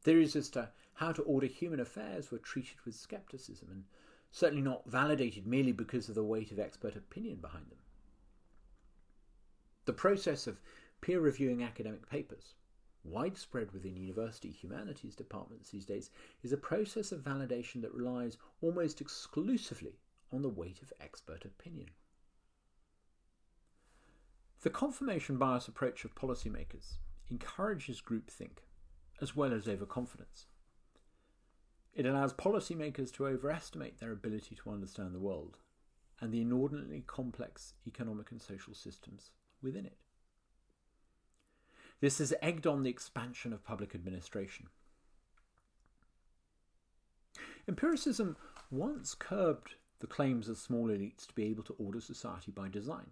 Theories 0.00 0.34
as 0.34 0.48
to 0.50 0.70
how 0.94 1.12
to 1.12 1.22
order 1.22 1.46
human 1.46 1.80
affairs 1.80 2.30
were 2.30 2.38
treated 2.38 2.80
with 2.86 2.94
scepticism 2.94 3.68
and 3.70 3.84
certainly 4.30 4.62
not 4.62 4.88
validated 4.88 5.46
merely 5.46 5.72
because 5.72 6.08
of 6.08 6.14
the 6.14 6.24
weight 6.24 6.50
of 6.50 6.58
expert 6.58 6.96
opinion 6.96 7.36
behind 7.36 7.68
them. 7.68 7.78
The 9.84 9.92
process 9.92 10.46
of 10.46 10.60
peer 11.02 11.20
reviewing 11.20 11.62
academic 11.62 12.08
papers, 12.08 12.54
widespread 13.04 13.72
within 13.72 13.96
university 13.96 14.50
humanities 14.50 15.14
departments 15.14 15.70
these 15.70 15.84
days, 15.84 16.10
is 16.42 16.52
a 16.52 16.56
process 16.56 17.12
of 17.12 17.22
validation 17.22 17.82
that 17.82 17.92
relies 17.92 18.38
almost 18.62 19.02
exclusively 19.02 19.98
on 20.32 20.40
the 20.40 20.48
weight 20.48 20.80
of 20.80 20.92
expert 21.00 21.44
opinion. 21.44 21.90
The 24.62 24.70
confirmation 24.70 25.38
bias 25.38 25.68
approach 25.68 26.04
of 26.04 26.14
policymakers 26.14 26.98
encourages 27.30 28.02
groupthink 28.02 28.58
as 29.22 29.34
well 29.34 29.54
as 29.54 29.66
overconfidence. 29.66 30.46
It 31.94 32.04
allows 32.04 32.34
policymakers 32.34 33.10
to 33.14 33.26
overestimate 33.26 34.00
their 34.00 34.12
ability 34.12 34.56
to 34.56 34.70
understand 34.70 35.14
the 35.14 35.18
world 35.18 35.56
and 36.20 36.30
the 36.30 36.42
inordinately 36.42 37.02
complex 37.06 37.72
economic 37.86 38.30
and 38.30 38.40
social 38.40 38.74
systems 38.74 39.30
within 39.62 39.86
it. 39.86 39.96
This 42.00 42.18
has 42.18 42.34
egged 42.42 42.66
on 42.66 42.82
the 42.82 42.90
expansion 42.90 43.54
of 43.54 43.64
public 43.64 43.94
administration. 43.94 44.66
Empiricism 47.66 48.36
once 48.70 49.14
curbed 49.14 49.74
the 50.00 50.06
claims 50.06 50.48
of 50.48 50.58
small 50.58 50.88
elites 50.88 51.26
to 51.26 51.34
be 51.34 51.44
able 51.44 51.62
to 51.62 51.74
order 51.78 52.00
society 52.00 52.50
by 52.50 52.68
design. 52.68 53.06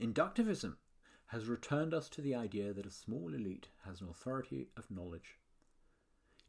Inductivism 0.00 0.74
has 1.26 1.46
returned 1.46 1.94
us 1.94 2.08
to 2.08 2.20
the 2.20 2.34
idea 2.34 2.72
that 2.72 2.86
a 2.86 2.90
small 2.90 3.32
elite 3.32 3.68
has 3.84 4.00
an 4.00 4.08
authority 4.08 4.68
of 4.76 4.90
knowledge. 4.90 5.38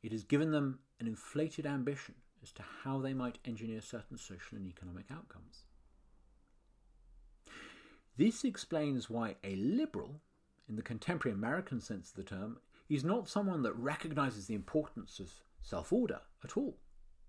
It 0.02 0.12
has 0.12 0.24
given 0.24 0.52
them 0.52 0.80
an 1.00 1.08
inflated 1.08 1.66
ambition 1.66 2.16
as 2.42 2.52
to 2.54 2.64
how 2.84 3.00
they 3.00 3.14
might 3.14 3.40
engineer 3.46 3.82
certain 3.82 4.18
social 4.18 4.58
and 4.58 4.68
economic 4.68 5.06
outcomes. 5.12 5.66
This 8.18 8.44
explains 8.44 9.10
why 9.10 9.36
a 9.44 9.56
liberal, 9.56 10.22
in 10.68 10.76
the 10.76 10.82
contemporary 10.82 11.36
American 11.36 11.82
sense 11.82 12.10
of 12.10 12.16
the 12.16 12.24
term, 12.24 12.58
is 12.90 13.04
not 13.04 13.28
someone 13.28 13.62
that 13.64 13.74
recognizes 13.74 14.48
the 14.48 14.56
importance 14.56 15.20
of 15.20 15.32
self 15.62 15.92
order 15.92 16.22
at 16.44 16.56
all. 16.58 16.78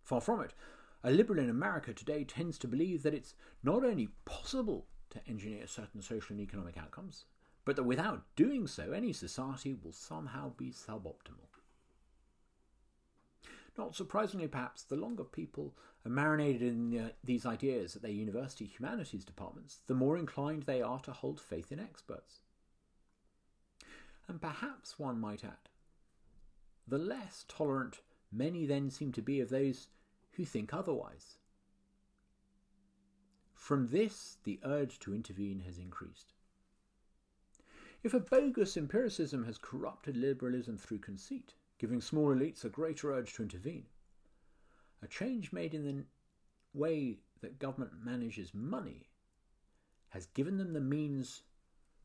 Far 0.02 0.20
from 0.20 0.40
it. 0.42 0.54
A 1.02 1.10
liberal 1.10 1.38
in 1.38 1.50
America 1.50 1.92
today 1.92 2.24
tends 2.24 2.58
to 2.58 2.68
believe 2.68 3.02
that 3.02 3.14
it's 3.14 3.34
not 3.62 3.84
only 3.84 4.08
possible 4.24 4.86
to 5.10 5.20
engineer 5.28 5.66
certain 5.66 6.02
social 6.02 6.34
and 6.34 6.40
economic 6.40 6.76
outcomes, 6.76 7.24
but 7.64 7.76
that 7.76 7.84
without 7.84 8.22
doing 8.36 8.66
so, 8.66 8.92
any 8.92 9.12
society 9.12 9.74
will 9.74 9.92
somehow 9.92 10.52
be 10.56 10.70
suboptimal. 10.70 11.46
Not 13.76 13.94
surprisingly, 13.94 14.48
perhaps, 14.48 14.82
the 14.82 14.96
longer 14.96 15.24
people 15.24 15.74
are 16.04 16.10
marinated 16.10 16.62
in 16.62 16.90
the, 16.90 17.12
these 17.22 17.44
ideas 17.44 17.94
at 17.94 18.02
their 18.02 18.10
university 18.10 18.64
humanities 18.64 19.24
departments, 19.24 19.80
the 19.86 19.94
more 19.94 20.16
inclined 20.16 20.62
they 20.62 20.80
are 20.80 21.00
to 21.00 21.12
hold 21.12 21.40
faith 21.40 21.70
in 21.70 21.78
experts. 21.78 22.40
And 24.28 24.40
perhaps 24.40 24.98
one 24.98 25.20
might 25.20 25.44
add, 25.44 25.68
the 26.88 26.98
less 26.98 27.44
tolerant 27.48 28.00
many 28.32 28.64
then 28.64 28.90
seem 28.90 29.12
to 29.12 29.22
be 29.22 29.40
of 29.40 29.50
those 29.50 29.88
who 30.32 30.44
think 30.44 30.72
otherwise. 30.72 31.36
From 33.66 33.88
this, 33.88 34.38
the 34.44 34.60
urge 34.62 35.00
to 35.00 35.12
intervene 35.12 35.58
has 35.66 35.76
increased. 35.76 36.34
If 38.04 38.14
a 38.14 38.20
bogus 38.20 38.76
empiricism 38.76 39.44
has 39.44 39.58
corrupted 39.58 40.16
liberalism 40.16 40.78
through 40.78 41.00
conceit, 41.00 41.54
giving 41.76 42.00
small 42.00 42.32
elites 42.32 42.64
a 42.64 42.68
greater 42.68 43.12
urge 43.12 43.34
to 43.34 43.42
intervene, 43.42 43.86
a 45.02 45.08
change 45.08 45.52
made 45.52 45.74
in 45.74 45.84
the 45.84 46.04
way 46.74 47.18
that 47.40 47.58
government 47.58 47.90
manages 48.04 48.54
money 48.54 49.08
has 50.10 50.26
given 50.26 50.58
them 50.58 50.72
the 50.72 50.80
means 50.80 51.42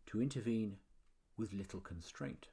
to 0.08 0.20
intervene 0.20 0.78
with 1.38 1.54
little 1.54 1.80
constraint. 1.80 2.48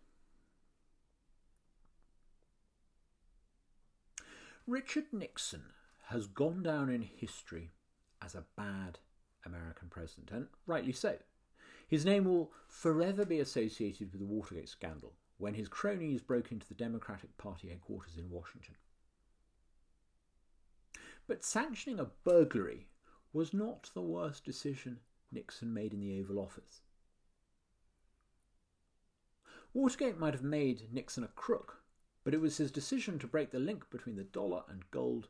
Richard 4.67 5.07
Nixon 5.15 5.73
has 6.09 6.27
gone 6.27 6.63
down 6.63 6.91
in 6.91 7.01
history 7.01 7.71
as 8.23 8.35
a 8.35 8.45
bad 8.57 8.99
American 9.45 9.89
president, 9.89 10.31
and 10.31 10.47
rightly 10.67 10.93
so. 10.93 11.17
His 11.89 12.05
name 12.05 12.25
will 12.25 12.53
forever 12.69 13.25
be 13.25 13.41
associated 13.41 14.13
with 14.13 14.21
the 14.21 14.27
Watergate 14.27 14.69
scandal 14.69 15.15
when 15.39 15.55
his 15.55 15.69
cronies 15.69 16.21
broke 16.21 16.53
into 16.53 16.67
the 16.67 16.75
Democratic 16.75 17.37
Party 17.39 17.69
headquarters 17.69 18.19
in 18.19 18.31
Washington. 18.31 18.75
But 21.27 21.45
sanctioning 21.45 22.01
a 22.01 22.11
burglary 22.25 22.89
was 23.33 23.55
not 23.55 23.91
the 23.95 24.03
worst 24.03 24.45
decision 24.45 25.01
Nixon 25.31 25.73
made 25.73 25.93
in 25.93 26.01
the 26.01 26.19
Oval 26.21 26.39
Office. 26.39 26.81
Watergate 29.75 30.19
might 30.19 30.35
have 30.35 30.43
made 30.43 30.93
Nixon 30.93 31.25
a 31.25 31.29
crook, 31.29 31.83
but 32.25 32.35
it 32.35 32.41
was 32.41 32.57
his 32.57 32.73
decision 32.73 33.19
to 33.19 33.27
break 33.27 33.51
the 33.51 33.59
link 33.59 33.89
between 33.91 34.17
the 34.17 34.25
dollar 34.25 34.65
and 34.69 34.91
gold 34.91 35.29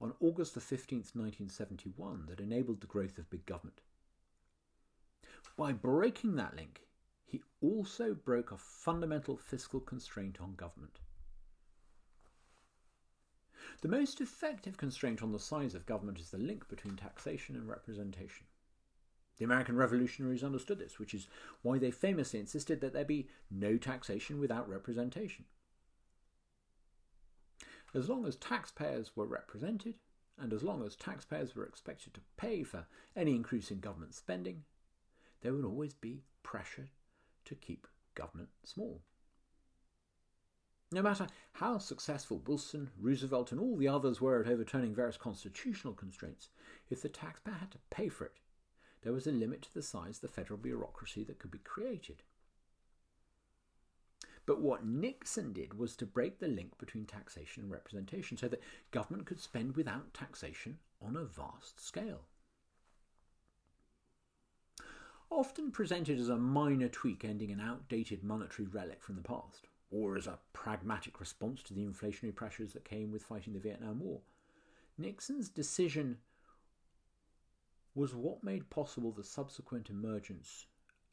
on 0.00 0.14
August 0.20 0.54
the 0.54 0.60
15th, 0.60 1.14
1971, 1.14 2.26
that 2.28 2.40
enabled 2.40 2.80
the 2.80 2.86
growth 2.86 3.18
of 3.18 3.30
big 3.30 3.46
government. 3.46 3.80
By 5.56 5.72
breaking 5.72 6.36
that 6.36 6.56
link, 6.56 6.82
he 7.24 7.42
also 7.60 8.14
broke 8.14 8.52
a 8.52 8.56
fundamental 8.56 9.36
fiscal 9.36 9.80
constraint 9.80 10.40
on 10.40 10.54
government. 10.54 10.98
The 13.80 13.88
most 13.88 14.20
effective 14.20 14.76
constraint 14.76 15.22
on 15.22 15.32
the 15.32 15.38
size 15.38 15.74
of 15.74 15.86
government 15.86 16.18
is 16.18 16.30
the 16.30 16.38
link 16.38 16.68
between 16.68 16.96
taxation 16.96 17.56
and 17.56 17.68
representation. 17.68 18.46
The 19.36 19.44
American 19.44 19.76
revolutionaries 19.76 20.44
understood 20.44 20.78
this, 20.78 20.98
which 20.98 21.12
is 21.12 21.28
why 21.62 21.78
they 21.78 21.90
famously 21.90 22.40
insisted 22.40 22.80
that 22.80 22.92
there 22.92 23.04
be 23.04 23.28
no 23.50 23.76
taxation 23.76 24.38
without 24.38 24.68
representation. 24.68 25.44
As 27.94 28.08
long 28.08 28.26
as 28.26 28.34
taxpayers 28.36 29.16
were 29.16 29.26
represented, 29.26 29.94
and 30.36 30.52
as 30.52 30.64
long 30.64 30.84
as 30.84 30.96
taxpayers 30.96 31.54
were 31.54 31.64
expected 31.64 32.12
to 32.14 32.20
pay 32.36 32.64
for 32.64 32.86
any 33.14 33.36
increase 33.36 33.70
in 33.70 33.78
government 33.78 34.14
spending, 34.14 34.64
there 35.42 35.54
would 35.54 35.64
always 35.64 35.94
be 35.94 36.24
pressure 36.42 36.88
to 37.44 37.54
keep 37.54 37.86
government 38.16 38.48
small. 38.64 39.02
No 40.90 41.02
matter 41.02 41.28
how 41.52 41.78
successful 41.78 42.42
Wilson, 42.46 42.90
Roosevelt, 42.98 43.52
and 43.52 43.60
all 43.60 43.76
the 43.76 43.88
others 43.88 44.20
were 44.20 44.40
at 44.40 44.48
overturning 44.48 44.94
various 44.94 45.16
constitutional 45.16 45.94
constraints, 45.94 46.48
if 46.90 47.00
the 47.00 47.08
taxpayer 47.08 47.54
had 47.54 47.70
to 47.72 47.78
pay 47.90 48.08
for 48.08 48.24
it, 48.24 48.40
there 49.02 49.12
was 49.12 49.26
a 49.26 49.32
limit 49.32 49.62
to 49.62 49.74
the 49.74 49.82
size 49.82 50.16
of 50.16 50.22
the 50.22 50.28
federal 50.28 50.58
bureaucracy 50.58 51.22
that 51.24 51.38
could 51.38 51.50
be 51.50 51.58
created. 51.58 52.22
But 54.46 54.60
what 54.60 54.84
Nixon 54.84 55.52
did 55.52 55.78
was 55.78 55.96
to 55.96 56.06
break 56.06 56.38
the 56.38 56.48
link 56.48 56.76
between 56.78 57.06
taxation 57.06 57.62
and 57.62 57.72
representation 57.72 58.36
so 58.36 58.48
that 58.48 58.62
government 58.90 59.26
could 59.26 59.40
spend 59.40 59.74
without 59.74 60.12
taxation 60.12 60.78
on 61.00 61.16
a 61.16 61.24
vast 61.24 61.80
scale. 61.80 62.22
Often 65.30 65.72
presented 65.72 66.20
as 66.20 66.28
a 66.28 66.36
minor 66.36 66.88
tweak 66.88 67.24
ending 67.24 67.50
an 67.50 67.60
outdated 67.60 68.22
monetary 68.22 68.68
relic 68.68 69.02
from 69.02 69.16
the 69.16 69.22
past, 69.22 69.68
or 69.90 70.16
as 70.16 70.26
a 70.26 70.38
pragmatic 70.52 71.20
response 71.20 71.62
to 71.64 71.74
the 71.74 71.84
inflationary 71.84 72.34
pressures 72.34 72.72
that 72.74 72.84
came 72.84 73.10
with 73.10 73.24
fighting 73.24 73.54
the 73.54 73.60
Vietnam 73.60 74.00
War, 74.00 74.20
Nixon's 74.98 75.48
decision 75.48 76.18
was 77.94 78.14
what 78.14 78.44
made 78.44 78.70
possible 78.70 79.10
the 79.10 79.24
subsequent 79.24 79.88
emergence 79.88 80.66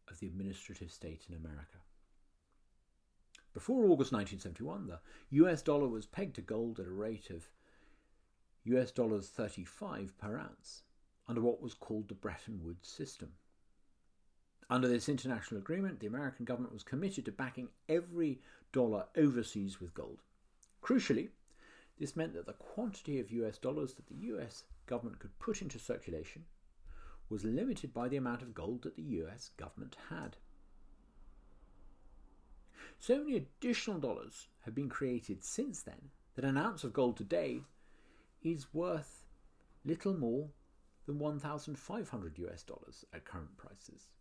of 0.10 0.20
the 0.20 0.28
administrative 0.28 0.92
state 0.92 1.26
in 1.30 1.36
America. 1.36 1.78
Before 3.54 3.84
August 3.86 4.14
1971, 4.14 4.88
the 4.88 5.00
US 5.46 5.62
dollar 5.62 5.88
was 5.88 6.06
pegged 6.06 6.36
to 6.36 6.42
gold 6.42 6.80
at 6.80 6.88
a 6.88 6.92
rate 6.92 7.30
of 7.30 7.50
US 8.64 8.92
dollars 8.92 9.28
35 9.28 10.18
per 10.18 10.38
ounce 10.38 10.84
under 11.28 11.42
what 11.42 11.62
was 11.62 11.74
called 11.74 12.08
the 12.08 12.16
Bretton 12.16 12.64
Woods 12.64 12.88
system. 12.88 13.34
Under 14.70 14.88
this 14.88 15.10
international 15.10 15.60
agreement, 15.60 16.00
the 16.00 16.08
American 16.08 16.46
government 16.46 16.74
was 16.74 16.84
committed 16.84 17.26
to 17.26 17.32
backing 17.32 17.68
every 17.90 18.40
dollar 18.72 19.08
overseas 19.18 19.82
with 19.82 19.94
gold. 19.94 20.22
Crucially, 20.82 21.30
this 22.00 22.16
meant 22.16 22.34
that 22.34 22.46
the 22.46 22.54
quantity 22.54 23.20
of 23.20 23.32
US 23.32 23.58
dollars 23.58 23.96
that 23.96 24.08
the 24.08 24.28
US 24.34 24.64
government 24.86 25.20
could 25.20 25.38
put 25.40 25.62
into 25.62 25.78
circulation 25.78 26.46
was 27.28 27.44
limited 27.44 27.94
by 27.94 28.08
the 28.08 28.18
amount 28.18 28.42
of 28.42 28.54
gold 28.54 28.84
that 28.84 28.96
the 28.96 29.04
US 29.04 29.52
government 29.58 29.98
had. 30.10 30.38
So 33.02 33.18
many 33.18 33.36
additional 33.36 33.98
dollars 33.98 34.48
have 34.64 34.76
been 34.76 34.88
created 34.88 35.44
since 35.44 35.82
then 35.82 36.12
that 36.36 36.46
an 36.46 36.56
ounce 36.56 36.84
of 36.84 36.94
gold 36.94 37.18
today 37.18 37.64
is 38.44 38.76
worth 38.76 39.26
little 39.84 40.14
more 40.14 40.50
than 41.08 41.18
1,500 41.18 42.38
US 42.38 42.62
dollars 42.62 43.04
at 43.12 43.26
current 43.26 43.58
prices. 43.58 44.12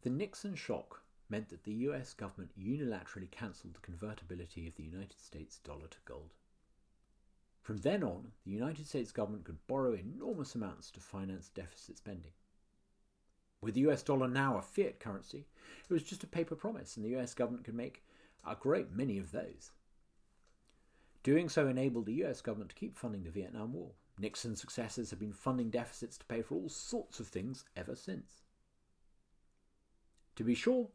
The 0.00 0.08
Nixon 0.08 0.54
shock 0.54 1.02
meant 1.28 1.50
that 1.50 1.64
the 1.64 1.74
US 1.90 2.14
government 2.14 2.58
unilaterally 2.58 3.30
cancelled 3.30 3.74
the 3.74 3.80
convertibility 3.80 4.66
of 4.66 4.74
the 4.76 4.84
United 4.84 5.20
States 5.20 5.58
dollar 5.58 5.88
to 5.88 5.98
gold. 6.06 6.30
From 7.70 7.78
then 7.78 8.02
on, 8.02 8.32
the 8.44 8.50
United 8.50 8.88
States 8.88 9.12
government 9.12 9.44
could 9.44 9.64
borrow 9.68 9.92
enormous 9.92 10.56
amounts 10.56 10.90
to 10.90 10.98
finance 10.98 11.50
deficit 11.50 11.98
spending. 11.98 12.32
With 13.60 13.74
the 13.74 13.82
US 13.82 14.02
dollar 14.02 14.26
now 14.26 14.58
a 14.58 14.60
fiat 14.60 14.98
currency, 14.98 15.46
it 15.88 15.92
was 15.92 16.02
just 16.02 16.24
a 16.24 16.26
paper 16.26 16.56
promise, 16.56 16.96
and 16.96 17.06
the 17.06 17.16
US 17.16 17.32
government 17.32 17.62
could 17.62 17.76
make 17.76 18.02
a 18.44 18.56
great 18.56 18.90
many 18.90 19.18
of 19.18 19.30
those. 19.30 19.70
Doing 21.22 21.48
so 21.48 21.68
enabled 21.68 22.06
the 22.06 22.24
US 22.24 22.40
government 22.40 22.70
to 22.70 22.74
keep 22.74 22.96
funding 22.96 23.22
the 23.22 23.30
Vietnam 23.30 23.72
War. 23.72 23.92
Nixon's 24.18 24.60
successors 24.60 25.10
have 25.10 25.20
been 25.20 25.32
funding 25.32 25.70
deficits 25.70 26.18
to 26.18 26.26
pay 26.26 26.42
for 26.42 26.56
all 26.56 26.68
sorts 26.68 27.20
of 27.20 27.28
things 27.28 27.64
ever 27.76 27.94
since. 27.94 28.42
To 30.34 30.42
be 30.42 30.56
sure, 30.56 30.88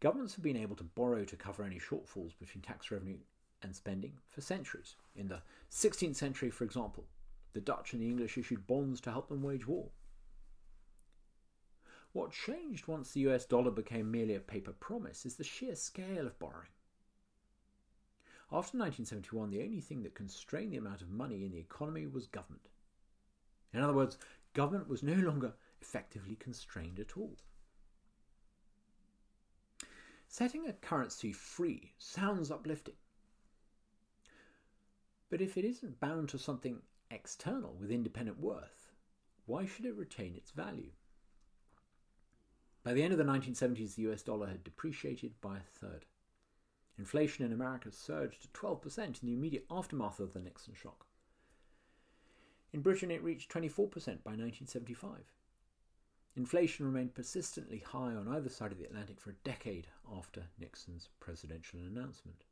Governments 0.00 0.34
have 0.34 0.44
been 0.44 0.58
able 0.58 0.76
to 0.76 0.84
borrow 0.84 1.24
to 1.24 1.36
cover 1.36 1.64
any 1.64 1.78
shortfalls 1.78 2.38
between 2.38 2.60
tax 2.60 2.90
revenue 2.90 3.16
and 3.62 3.74
spending 3.74 4.12
for 4.28 4.40
centuries. 4.40 4.96
In 5.14 5.28
the 5.28 5.42
16th 5.70 6.16
century, 6.16 6.50
for 6.50 6.64
example, 6.64 7.04
the 7.52 7.60
Dutch 7.60 7.92
and 7.92 8.02
the 8.02 8.08
English 8.08 8.36
issued 8.36 8.66
bonds 8.66 9.00
to 9.02 9.10
help 9.10 9.28
them 9.28 9.42
wage 9.42 9.66
war. 9.66 9.88
What 12.12 12.32
changed 12.32 12.86
once 12.86 13.10
the 13.10 13.20
US 13.28 13.44
dollar 13.44 13.70
became 13.70 14.10
merely 14.10 14.34
a 14.34 14.40
paper 14.40 14.72
promise 14.72 15.26
is 15.26 15.36
the 15.36 15.44
sheer 15.44 15.74
scale 15.74 16.26
of 16.26 16.38
borrowing. 16.38 16.68
After 18.52 18.78
1971, 18.78 19.50
the 19.50 19.62
only 19.62 19.80
thing 19.80 20.02
that 20.02 20.14
constrained 20.14 20.72
the 20.72 20.78
amount 20.78 21.02
of 21.02 21.10
money 21.10 21.44
in 21.44 21.50
the 21.50 21.58
economy 21.58 22.06
was 22.06 22.26
government. 22.26 22.68
In 23.74 23.82
other 23.82 23.92
words, 23.92 24.18
government 24.54 24.88
was 24.88 25.02
no 25.02 25.14
longer 25.14 25.52
effectively 25.80 26.36
constrained 26.36 27.00
at 27.00 27.16
all. 27.16 27.36
Setting 30.28 30.68
a 30.68 30.72
currency 30.72 31.32
free 31.32 31.92
sounds 31.98 32.50
uplifting. 32.50 32.94
But 35.28 35.40
if 35.40 35.56
it 35.56 35.64
isn't 35.64 36.00
bound 36.00 36.28
to 36.30 36.38
something 36.38 36.82
external 37.10 37.76
with 37.80 37.90
independent 37.90 38.38
worth, 38.38 38.92
why 39.44 39.66
should 39.66 39.84
it 39.84 39.96
retain 39.96 40.34
its 40.36 40.50
value? 40.50 40.92
By 42.84 42.92
the 42.94 43.02
end 43.02 43.12
of 43.12 43.18
the 43.18 43.24
1970s, 43.24 43.96
the 43.96 44.10
US 44.10 44.22
dollar 44.22 44.46
had 44.46 44.62
depreciated 44.62 45.40
by 45.40 45.56
a 45.56 45.60
third. 45.60 46.04
Inflation 46.98 47.44
in 47.44 47.52
America 47.52 47.90
surged 47.90 48.42
to 48.42 48.48
12% 48.48 48.98
in 48.98 49.14
the 49.22 49.34
immediate 49.34 49.66
aftermath 49.70 50.20
of 50.20 50.32
the 50.32 50.40
Nixon 50.40 50.74
shock. 50.74 51.06
In 52.72 52.80
Britain, 52.80 53.10
it 53.10 53.22
reached 53.22 53.50
24% 53.50 53.74
by 54.22 54.32
1975. 54.32 55.32
Inflation 56.36 56.86
remained 56.86 57.14
persistently 57.14 57.78
high 57.78 58.14
on 58.14 58.28
either 58.28 58.48
side 58.48 58.72
of 58.72 58.78
the 58.78 58.84
Atlantic 58.84 59.20
for 59.20 59.30
a 59.30 59.44
decade 59.44 59.88
after 60.14 60.44
Nixon's 60.58 61.08
presidential 61.18 61.80
announcement. 61.80 62.44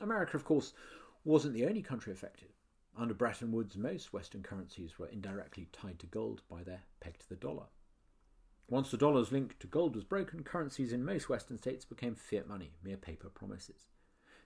America, 0.00 0.36
of 0.36 0.44
course, 0.44 0.72
wasn't 1.24 1.54
the 1.54 1.66
only 1.66 1.82
country 1.82 2.12
affected. 2.12 2.48
Under 2.96 3.14
Bretton 3.14 3.52
Woods, 3.52 3.76
most 3.76 4.12
Western 4.12 4.42
currencies 4.42 4.98
were 4.98 5.08
indirectly 5.08 5.68
tied 5.72 5.98
to 6.00 6.06
gold 6.06 6.42
by 6.48 6.62
their 6.62 6.82
peg 7.00 7.18
to 7.18 7.28
the 7.28 7.36
dollar. 7.36 7.66
Once 8.68 8.90
the 8.90 8.96
dollar's 8.96 9.32
link 9.32 9.58
to 9.58 9.66
gold 9.66 9.94
was 9.94 10.04
broken, 10.04 10.42
currencies 10.42 10.92
in 10.92 11.04
most 11.04 11.28
Western 11.28 11.58
states 11.58 11.84
became 11.84 12.14
fiat 12.14 12.48
money, 12.48 12.72
mere 12.82 12.96
paper 12.96 13.28
promises. 13.28 13.88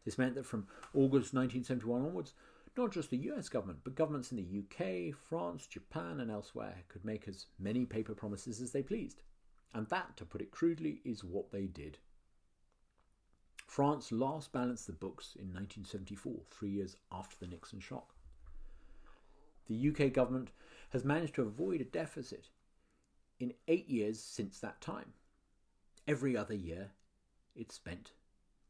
This 0.04 0.18
meant 0.18 0.35
that 0.37 0.46
from 0.46 0.68
August 0.94 1.35
1971 1.35 2.02
onwards, 2.02 2.35
not 2.76 2.92
just 2.92 3.11
the 3.11 3.30
US 3.30 3.48
government, 3.48 3.80
but 3.85 3.94
governments 3.94 4.32
in 4.32 4.37
the 4.37 4.59
UK, 4.61 5.14
France, 5.16 5.66
Japan, 5.66 6.20
and 6.20 6.30
elsewhere 6.30 6.82
could 6.88 7.04
make 7.04 7.26
as 7.26 7.46
many 7.59 7.87
paper 7.87 8.14
promises 8.14 8.61
as 8.61 8.72
they 8.72 8.82
pleased. 8.82 9.22
And 9.74 9.88
that, 9.88 10.16
to 10.16 10.24
put 10.24 10.40
it 10.40 10.50
crudely, 10.50 11.00
is 11.04 11.24
what 11.24 11.50
they 11.50 11.66
did. 11.66 11.98
France 13.66 14.12
last 14.12 14.52
balanced 14.52 14.87
the 14.87 14.92
books 14.92 15.35
in 15.35 15.52
1974, 15.52 16.35
three 16.50 16.70
years 16.70 16.96
after 17.11 17.37
the 17.38 17.46
Nixon 17.46 17.81
shock. 17.81 18.14
The 19.66 19.88
UK 19.90 20.12
government 20.12 20.50
has 20.90 21.05
managed 21.05 21.35
to 21.35 21.42
avoid 21.42 21.81
a 21.81 21.85
deficit 21.85 22.48
in 23.40 23.52
eight 23.68 23.88
years 23.88 24.20
since 24.20 24.61
that 24.61 24.81
time. 24.81 25.12
Every 26.07 26.37
other 26.37 26.55
year, 26.55 26.90
it's 27.57 27.74
spent 27.74 28.12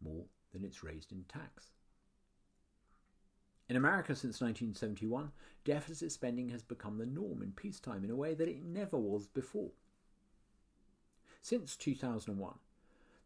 more 0.00 0.24
than 0.52 0.64
it's 0.64 0.82
raised 0.82 1.12
in 1.12 1.24
tax. 1.28 1.70
In 3.68 3.76
America 3.76 4.14
since 4.14 4.40
1971, 4.40 5.32
deficit 5.64 6.12
spending 6.12 6.48
has 6.50 6.62
become 6.62 6.98
the 6.98 7.06
norm 7.06 7.42
in 7.42 7.52
peacetime 7.52 8.04
in 8.04 8.10
a 8.10 8.16
way 8.16 8.32
that 8.32 8.48
it 8.48 8.64
never 8.64 8.96
was 8.96 9.26
before. 9.26 9.70
Since 11.42 11.76
2001, 11.76 12.54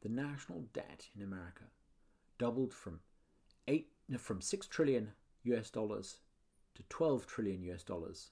the 0.02 0.08
national 0.08 0.64
debt 0.72 1.08
in 1.14 1.22
America 1.22 1.64
doubled 2.38 2.72
from 2.72 3.00
eight 3.68 3.88
from 4.18 4.40
six 4.40 4.66
trillion 4.66 5.12
US 5.44 5.70
dollars 5.70 6.18
to 6.74 6.82
12 6.88 7.26
trillion 7.26 7.62
US 7.64 7.82
dollars 7.82 8.30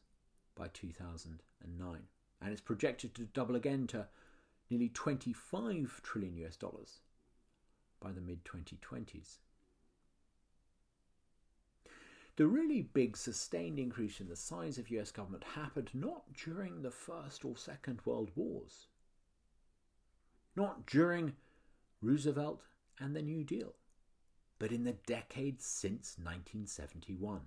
by 0.54 0.68
2009, 0.68 1.98
and 2.40 2.52
it's 2.52 2.60
projected 2.60 3.14
to 3.14 3.24
double 3.26 3.56
again 3.56 3.86
to 3.88 4.06
nearly 4.70 4.88
25 4.88 6.00
trillion 6.02 6.36
US 6.38 6.56
dollars 6.56 7.00
by 8.00 8.12
the 8.12 8.20
mid 8.20 8.44
2020s. 8.44 9.38
The 12.36 12.46
really 12.46 12.82
big 12.82 13.16
sustained 13.16 13.80
increase 13.80 14.20
in 14.20 14.28
the 14.28 14.36
size 14.36 14.78
of 14.78 14.90
US 14.90 15.10
government 15.10 15.42
happened 15.42 15.90
not 15.92 16.22
during 16.32 16.82
the 16.82 16.90
First 16.90 17.44
or 17.44 17.56
Second 17.56 18.00
World 18.04 18.30
Wars, 18.36 18.86
not 20.54 20.86
during 20.86 21.34
Roosevelt 22.00 22.62
and 23.00 23.14
the 23.14 23.22
New 23.22 23.42
Deal, 23.42 23.74
but 24.58 24.70
in 24.70 24.84
the 24.84 24.92
decades 24.92 25.64
since 25.64 26.16
1971. 26.16 27.40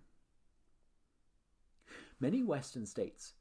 Many 2.20 2.44
Western 2.44 2.86
states 2.86 3.34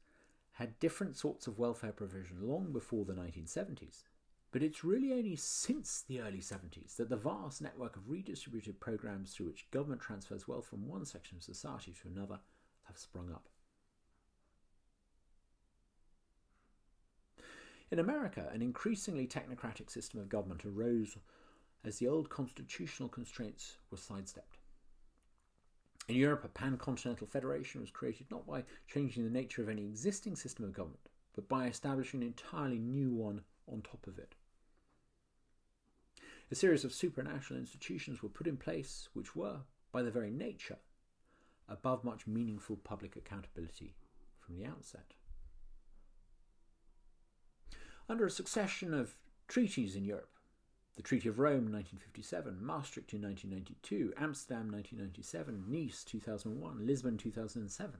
had 0.53 0.79
different 0.79 1.17
sorts 1.17 1.47
of 1.47 1.59
welfare 1.59 1.91
provision 1.91 2.37
long 2.41 2.71
before 2.71 3.03
the 3.03 3.13
1970s, 3.13 4.03
but 4.51 4.63
it's 4.63 4.83
really 4.83 5.11
only 5.11 5.35
since 5.35 6.03
the 6.07 6.21
early 6.21 6.39
70s 6.39 6.95
that 6.95 7.09
the 7.09 7.17
vast 7.17 7.61
network 7.61 7.95
of 7.97 8.09
redistributed 8.09 8.79
programs 8.79 9.33
through 9.33 9.47
which 9.47 9.69
government 9.71 10.01
transfers 10.01 10.47
wealth 10.47 10.65
from 10.65 10.87
one 10.87 11.05
section 11.05 11.37
of 11.37 11.43
society 11.43 11.93
to 12.01 12.07
another 12.07 12.39
have 12.83 12.97
sprung 12.97 13.31
up. 13.31 13.49
In 17.91 17.99
America, 17.99 18.49
an 18.53 18.61
increasingly 18.61 19.27
technocratic 19.27 19.89
system 19.89 20.21
of 20.21 20.29
government 20.29 20.63
arose 20.65 21.17
as 21.83 21.97
the 21.97 22.07
old 22.07 22.29
constitutional 22.29 23.09
constraints 23.09 23.75
were 23.89 23.97
sidestepped. 23.97 24.57
In 26.07 26.15
Europe, 26.15 26.45
a 26.45 26.47
pan 26.47 26.77
continental 26.77 27.27
federation 27.27 27.81
was 27.81 27.91
created 27.91 28.31
not 28.31 28.47
by 28.47 28.63
changing 28.87 29.25
the 29.25 29.29
nature 29.29 29.61
of 29.61 29.67
any 29.67 29.83
existing 29.83 30.37
system 30.37 30.63
of 30.63 30.73
government, 30.73 31.09
but 31.35 31.49
by 31.49 31.67
establishing 31.67 32.21
an 32.21 32.27
entirely 32.27 32.79
new 32.79 33.11
one 33.11 33.41
on 33.67 33.81
top 33.81 34.07
of 34.07 34.17
it. 34.17 34.35
A 36.49 36.55
series 36.55 36.85
of 36.85 36.91
supranational 36.91 37.59
institutions 37.59 38.23
were 38.23 38.29
put 38.29 38.47
in 38.47 38.57
place 38.57 39.09
which 39.13 39.35
were, 39.35 39.59
by 39.91 40.01
their 40.01 40.11
very 40.11 40.31
nature, 40.31 40.77
above 41.67 42.03
much 42.03 42.25
meaningful 42.25 42.77
public 42.77 43.15
accountability 43.17 43.95
from 44.39 44.55
the 44.55 44.65
outset. 44.65 45.13
Under 48.11 48.25
a 48.25 48.29
succession 48.29 48.93
of 48.93 49.15
treaties 49.47 49.95
in 49.95 50.03
Europe, 50.03 50.35
the 50.97 51.01
Treaty 51.01 51.29
of 51.29 51.39
Rome 51.39 51.71
1957, 51.71 52.57
Maastricht 52.61 53.13
in 53.13 53.21
1992, 53.21 54.11
Amsterdam 54.17 54.69
1997, 54.69 55.63
Nice 55.69 56.03
2001, 56.03 56.85
Lisbon 56.85 57.17
2007, 57.17 57.93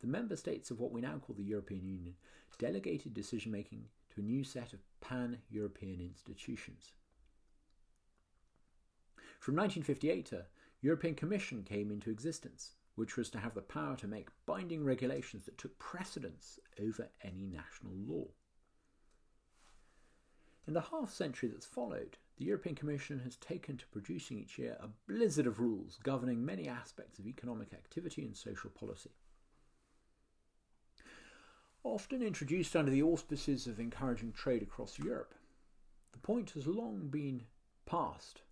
the 0.00 0.06
member 0.06 0.34
states 0.34 0.70
of 0.70 0.80
what 0.80 0.92
we 0.92 1.02
now 1.02 1.18
call 1.18 1.36
the 1.36 1.42
European 1.42 1.84
Union 1.84 2.14
delegated 2.56 3.12
decision 3.12 3.52
making 3.52 3.84
to 4.14 4.22
a 4.22 4.24
new 4.24 4.42
set 4.42 4.72
of 4.72 4.80
pan 5.02 5.36
European 5.50 6.00
institutions. 6.00 6.92
From 9.40 9.56
1958, 9.56 10.32
a 10.32 10.46
European 10.80 11.14
Commission 11.14 11.64
came 11.64 11.90
into 11.90 12.08
existence, 12.08 12.76
which 12.94 13.18
was 13.18 13.28
to 13.28 13.40
have 13.40 13.52
the 13.52 13.60
power 13.60 13.96
to 13.96 14.08
make 14.08 14.30
binding 14.46 14.86
regulations 14.86 15.44
that 15.44 15.58
took 15.58 15.78
precedence 15.78 16.58
over 16.82 17.10
any 17.22 17.46
national 17.46 17.92
law. 18.08 18.24
In 20.66 20.74
the 20.74 20.80
half 20.80 21.12
century 21.12 21.48
that's 21.48 21.66
followed, 21.66 22.18
the 22.36 22.44
European 22.44 22.74
Commission 22.74 23.20
has 23.20 23.36
taken 23.36 23.76
to 23.76 23.86
producing 23.88 24.38
each 24.38 24.58
year 24.58 24.76
a 24.80 24.88
blizzard 25.06 25.46
of 25.46 25.60
rules 25.60 25.98
governing 26.02 26.44
many 26.44 26.68
aspects 26.68 27.18
of 27.18 27.26
economic 27.26 27.72
activity 27.72 28.24
and 28.24 28.36
social 28.36 28.70
policy. 28.70 29.10
Often 31.82 32.22
introduced 32.22 32.76
under 32.76 32.90
the 32.90 33.02
auspices 33.02 33.66
of 33.66 33.80
encouraging 33.80 34.32
trade 34.32 34.62
across 34.62 34.98
Europe, 34.98 35.34
the 36.12 36.18
point 36.18 36.50
has 36.50 36.66
long 36.66 37.08
been 37.08 37.46
past 37.86 38.42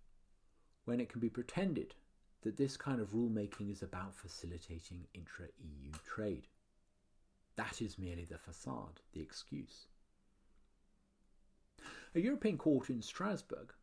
when 0.85 0.99
it 0.99 1.09
can 1.09 1.19
be 1.19 1.29
pretended 1.29 1.93
that 2.41 2.57
this 2.57 2.77
kind 2.77 2.99
of 2.99 3.11
rulemaking 3.11 3.71
is 3.71 3.83
about 3.83 4.15
facilitating 4.15 5.05
intra 5.13 5.45
EU 5.59 5.91
trade. 6.07 6.47
That 7.55 7.81
is 7.81 7.99
merely 7.99 8.25
the 8.25 8.37
facade, 8.37 9.01
the 9.13 9.21
excuse. 9.21 9.87
A 12.15 12.19
European 12.19 12.57
court 12.57 12.89
in 12.89 13.01
Strasbourg 13.01 13.73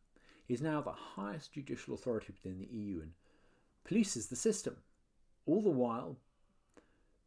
is 0.47 0.61
now 0.61 0.81
the 0.81 0.91
highest 0.91 1.53
judicial 1.53 1.93
authority 1.93 2.31
within 2.31 2.59
the 2.59 2.65
EU 2.65 3.01
and 3.01 3.11
polices 3.85 4.29
the 4.29 4.35
system, 4.35 4.77
all 5.45 5.61
the 5.61 5.69
while 5.69 6.17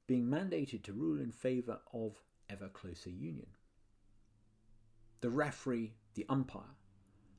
being 0.06 0.26
mandated 0.26 0.82
to 0.82 0.92
rule 0.92 1.20
in 1.20 1.30
favour 1.30 1.80
of 1.92 2.22
ever 2.48 2.68
closer 2.68 3.10
union. 3.10 3.46
The 5.20 5.30
referee, 5.30 5.92
the 6.14 6.26
umpire, 6.28 6.76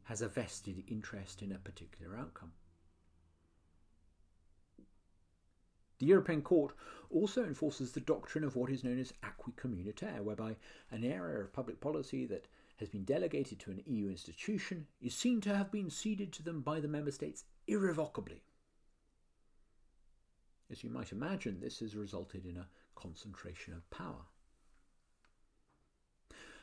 has 0.03 0.21
a 0.21 0.27
vested 0.27 0.83
interest 0.87 1.41
in 1.41 1.51
a 1.51 1.57
particular 1.57 2.15
outcome. 2.17 2.53
The 5.99 6.07
European 6.07 6.41
Court 6.41 6.73
also 7.11 7.43
enforces 7.43 7.91
the 7.91 7.99
doctrine 7.99 8.43
of 8.43 8.55
what 8.55 8.71
is 8.71 8.83
known 8.83 8.99
as 8.99 9.13
acquis 9.21 9.53
communautaire, 9.55 10.21
whereby 10.21 10.55
an 10.89 11.03
area 11.03 11.43
of 11.43 11.53
public 11.53 11.79
policy 11.79 12.25
that 12.25 12.47
has 12.81 12.89
been 12.89 13.05
delegated 13.05 13.59
to 13.59 13.71
an 13.71 13.81
EU 13.85 14.09
institution 14.09 14.87
is 14.99 15.15
seen 15.15 15.39
to 15.39 15.55
have 15.55 15.71
been 15.71 15.89
ceded 15.89 16.33
to 16.33 16.43
them 16.43 16.61
by 16.61 16.79
the 16.79 16.87
member 16.87 17.11
states 17.11 17.45
irrevocably. 17.67 18.41
As 20.71 20.83
you 20.83 20.89
might 20.89 21.11
imagine, 21.11 21.59
this 21.59 21.79
has 21.79 21.95
resulted 21.95 22.43
in 22.43 22.57
a 22.57 22.67
concentration 22.95 23.73
of 23.73 23.89
power. 23.91 24.25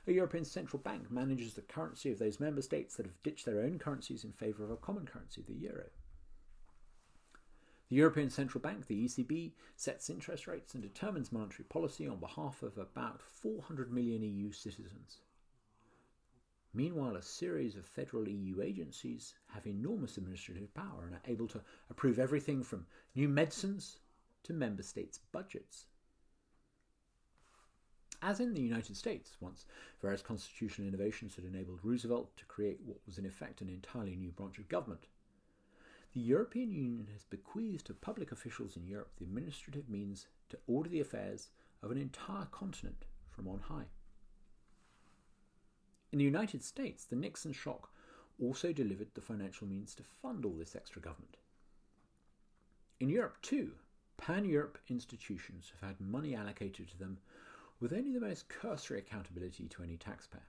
A 0.09 0.13
European 0.13 0.45
Central 0.45 0.83
Bank 0.83 1.11
manages 1.11 1.55
the 1.55 1.63
currency 1.63 2.11
of 2.11 2.19
those 2.19 2.41
member 2.41 2.63
states 2.63 2.97
that 2.97 3.07
have 3.07 3.23
ditched 3.23 3.47
their 3.47 3.61
own 3.61 3.79
currencies 3.79 4.25
in 4.25 4.33
favour 4.33 4.65
of 4.65 4.71
a 4.71 4.77
common 4.77 5.07
currency, 5.07 5.45
the 5.47 5.55
euro. 5.55 5.85
The 7.91 7.97
European 7.97 8.29
Central 8.29 8.61
Bank, 8.61 8.87
the 8.87 9.05
ECB, 9.05 9.53
sets 9.77 10.11
interest 10.11 10.49
rates 10.49 10.75
and 10.75 10.83
determines 10.83 11.31
monetary 11.31 11.65
policy 11.69 12.09
on 12.09 12.19
behalf 12.19 12.63
of 12.63 12.77
about 12.77 13.23
400 13.23 13.93
million 13.93 14.23
EU 14.23 14.51
citizens. 14.51 15.19
Meanwhile, 16.75 17.17
a 17.17 17.23
series 17.23 17.77
of 17.77 17.87
federal 17.87 18.29
EU 18.29 18.61
agencies 18.61 19.35
have 19.49 19.67
enormous 19.67 20.19
administrative 20.19 20.73
power 20.75 21.07
and 21.07 21.15
are 21.15 21.23
able 21.27 21.49
to 21.49 21.63
approve 21.91 22.19
everything 22.19 22.63
from 22.63 22.87
new 23.15 23.29
medicines 23.29 23.99
to 24.45 24.53
member 24.53 24.83
states' 24.83 25.19
budgets. 25.33 25.87
As 28.21 28.41
in 28.41 28.53
the 28.53 28.61
United 28.61 28.97
States, 28.97 29.37
once 29.41 29.65
various 30.03 30.23
constitutional 30.23 30.89
innovations 30.89 31.37
had 31.37 31.45
enabled 31.45 31.81
Roosevelt 31.83 32.37
to 32.37 32.45
create 32.47 32.81
what 32.85 32.99
was 33.07 33.17
in 33.17 33.25
effect 33.25 33.61
an 33.61 33.69
entirely 33.69 34.17
new 34.17 34.33
branch 34.33 34.59
of 34.59 34.69
government, 34.69 35.07
the 36.13 36.21
European 36.21 36.73
Union 36.73 37.07
has 37.13 37.25
bequeathed 37.25 37.87
to 37.87 37.95
public 37.95 38.33
officials 38.33 38.77
in 38.77 38.87
Europe 38.87 39.13
the 39.19 39.25
administrative 39.25 39.89
means 39.89 40.27
to 40.49 40.59
order 40.67 40.89
the 40.89 41.01
affairs 41.01 41.49
of 41.83 41.91
an 41.91 41.99
entire 41.99 42.47
continent 42.47 43.05
from 43.31 43.47
on 43.47 43.61
high. 43.61 43.87
In 46.11 46.19
the 46.19 46.25
United 46.25 46.65
States, 46.65 47.05
the 47.05 47.17
Nixon 47.17 47.53
shock 47.53 47.91
also 48.41 48.73
delivered 48.73 49.09
the 49.15 49.21
financial 49.21 49.67
means 49.67 49.95
to 49.95 50.03
fund 50.03 50.45
all 50.45 50.57
this 50.57 50.75
extra 50.75 51.03
government. 51.03 51.37
In 52.99 53.11
Europe, 53.11 53.37
too, 53.43 53.73
pan 54.17 54.45
Europe 54.45 54.79
institutions 54.89 55.73
have 55.81 55.89
had 55.91 56.01
money 56.01 56.35
allocated 56.35 56.89
to 56.89 56.99
them 56.99 57.19
with 57.79 57.93
only 57.93 58.13
the 58.13 58.21
most 58.21 58.49
cursory 58.49 58.99
accountability 58.99 59.69
to 59.69 59.83
any 59.83 59.97
taxpayer. 59.97 60.49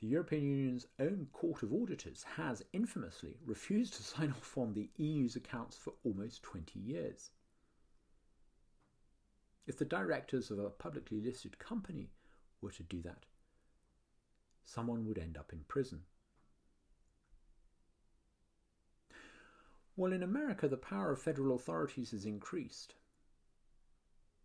The 0.00 0.08
European 0.08 0.42
Union's 0.42 0.86
own 0.98 1.28
Court 1.32 1.62
of 1.62 1.72
Auditors 1.72 2.24
has 2.36 2.64
infamously 2.72 3.36
refused 3.44 3.94
to 3.94 4.02
sign 4.02 4.30
off 4.30 4.56
on 4.56 4.72
the 4.72 4.88
EU's 4.96 5.36
accounts 5.36 5.76
for 5.76 5.92
almost 6.04 6.42
20 6.42 6.80
years. 6.80 7.30
If 9.66 9.78
the 9.78 9.84
directors 9.84 10.50
of 10.50 10.58
a 10.58 10.70
publicly 10.70 11.20
listed 11.20 11.58
company 11.58 12.10
were 12.60 12.72
to 12.72 12.82
do 12.82 13.00
that, 13.02 13.26
someone 14.64 15.06
would 15.06 15.18
end 15.18 15.36
up 15.36 15.52
in 15.52 15.60
prison. 15.68 16.00
While 19.94 20.12
in 20.12 20.22
America 20.22 20.68
the 20.68 20.76
power 20.76 21.12
of 21.12 21.20
federal 21.20 21.54
authorities 21.54 22.12
has 22.12 22.24
increased, 22.24 22.94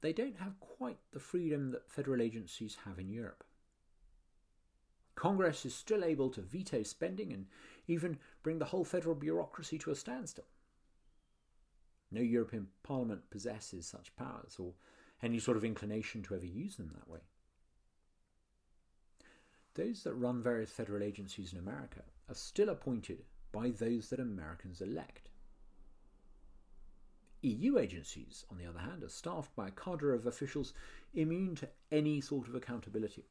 they 0.01 0.13
don't 0.13 0.37
have 0.37 0.59
quite 0.59 0.99
the 1.11 1.19
freedom 1.19 1.71
that 1.71 1.89
federal 1.89 2.21
agencies 2.21 2.77
have 2.85 2.99
in 2.99 3.09
Europe. 3.09 3.43
Congress 5.15 5.65
is 5.65 5.73
still 5.73 6.03
able 6.03 6.29
to 6.29 6.41
veto 6.41 6.83
spending 6.83 7.33
and 7.33 7.47
even 7.87 8.19
bring 8.43 8.59
the 8.59 8.65
whole 8.65 8.85
federal 8.85 9.15
bureaucracy 9.15 9.77
to 9.79 9.89
a 9.89 9.95
standstill. 9.95 10.45
No 12.11 12.21
European 12.21 12.67
Parliament 12.83 13.29
possesses 13.31 13.87
such 13.87 14.15
powers 14.15 14.57
or 14.59 14.73
any 15.23 15.39
sort 15.39 15.57
of 15.57 15.65
inclination 15.65 16.21
to 16.23 16.35
ever 16.35 16.45
use 16.45 16.75
them 16.75 16.91
that 16.93 17.09
way. 17.09 17.21
Those 19.77 20.03
that 20.03 20.13
run 20.13 20.43
various 20.43 20.71
federal 20.71 21.01
agencies 21.01 21.53
in 21.53 21.59
America 21.59 22.01
are 22.27 22.35
still 22.35 22.69
appointed 22.69 23.23
by 23.51 23.69
those 23.69 24.09
that 24.09 24.19
Americans 24.19 24.81
elect. 24.81 25.29
EU 27.43 27.77
agencies, 27.77 28.43
on 28.51 28.57
the 28.57 28.65
other 28.65 28.79
hand, 28.79 29.03
are 29.03 29.09
staffed 29.09 29.55
by 29.55 29.67
a 29.67 29.71
cadre 29.71 30.15
of 30.15 30.25
officials 30.25 30.73
immune 31.13 31.55
to 31.55 31.69
any 31.91 32.19
sort 32.19 32.47
of 32.47 32.55
accountability. 32.55 33.23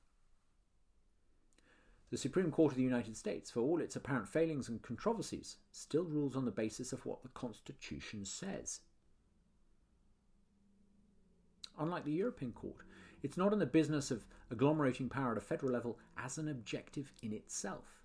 The 2.10 2.16
Supreme 2.16 2.52
Court 2.52 2.72
of 2.72 2.76
the 2.76 2.84
United 2.84 3.16
States, 3.16 3.50
for 3.50 3.60
all 3.60 3.80
its 3.80 3.96
apparent 3.96 4.28
failings 4.28 4.68
and 4.68 4.80
controversies, 4.80 5.56
still 5.72 6.04
rules 6.04 6.36
on 6.36 6.44
the 6.44 6.52
basis 6.52 6.92
of 6.92 7.04
what 7.04 7.22
the 7.22 7.28
Constitution 7.30 8.24
says. 8.24 8.80
Unlike 11.78 12.04
the 12.04 12.12
European 12.12 12.52
Court, 12.52 12.84
it's 13.22 13.36
not 13.36 13.52
in 13.52 13.58
the 13.58 13.66
business 13.66 14.10
of 14.10 14.24
agglomerating 14.52 15.10
power 15.10 15.32
at 15.32 15.38
a 15.38 15.40
federal 15.40 15.72
level 15.72 15.98
as 16.16 16.38
an 16.38 16.48
objective 16.48 17.12
in 17.22 17.32
itself. 17.32 18.02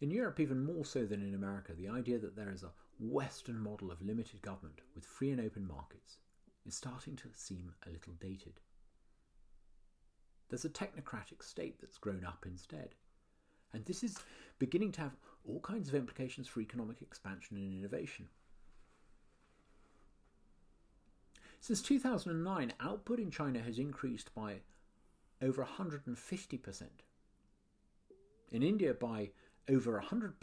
In 0.00 0.10
Europe, 0.10 0.40
even 0.40 0.64
more 0.64 0.84
so 0.84 1.06
than 1.06 1.22
in 1.22 1.34
America, 1.34 1.72
the 1.72 1.88
idea 1.88 2.18
that 2.18 2.36
there 2.36 2.52
is 2.52 2.62
a 2.62 2.72
Western 3.00 3.58
model 3.58 3.90
of 3.90 4.02
limited 4.02 4.42
government 4.42 4.80
with 4.94 5.06
free 5.06 5.30
and 5.30 5.40
open 5.40 5.66
markets 5.66 6.18
is 6.66 6.74
starting 6.74 7.16
to 7.16 7.28
seem 7.34 7.72
a 7.86 7.90
little 7.90 8.14
dated. 8.20 8.60
There's 10.48 10.64
a 10.64 10.70
technocratic 10.70 11.42
state 11.42 11.80
that's 11.80 11.98
grown 11.98 12.24
up 12.24 12.44
instead. 12.46 12.94
And 13.72 13.84
this 13.84 14.04
is 14.04 14.18
beginning 14.58 14.92
to 14.92 15.00
have 15.00 15.16
all 15.46 15.60
kinds 15.60 15.88
of 15.88 15.94
implications 15.94 16.46
for 16.46 16.60
economic 16.60 17.02
expansion 17.02 17.56
and 17.56 17.72
innovation. 17.72 18.28
Since 21.64 21.80
2009, 21.80 22.74
output 22.78 23.18
in 23.18 23.30
China 23.30 23.58
has 23.58 23.78
increased 23.78 24.34
by 24.34 24.56
over 25.40 25.64
150%. 25.64 26.82
In 28.52 28.62
India, 28.62 28.92
by 28.92 29.30
over 29.70 29.98
100%. 29.98 30.34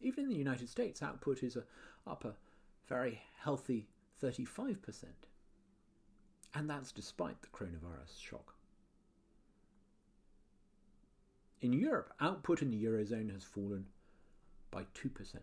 Even 0.00 0.24
in 0.24 0.30
the 0.30 0.34
United 0.34 0.68
States, 0.68 1.04
output 1.04 1.44
is 1.44 1.56
up 2.04 2.24
a 2.24 2.34
very 2.88 3.22
healthy 3.38 3.86
35%. 4.20 5.04
And 6.56 6.68
that's 6.68 6.90
despite 6.90 7.40
the 7.42 7.48
coronavirus 7.56 8.20
shock. 8.20 8.56
In 11.60 11.72
Europe, 11.72 12.12
output 12.20 12.60
in 12.60 12.72
the 12.72 12.84
Eurozone 12.84 13.32
has 13.32 13.44
fallen 13.44 13.86
by 14.72 14.82
2%. 15.00 15.36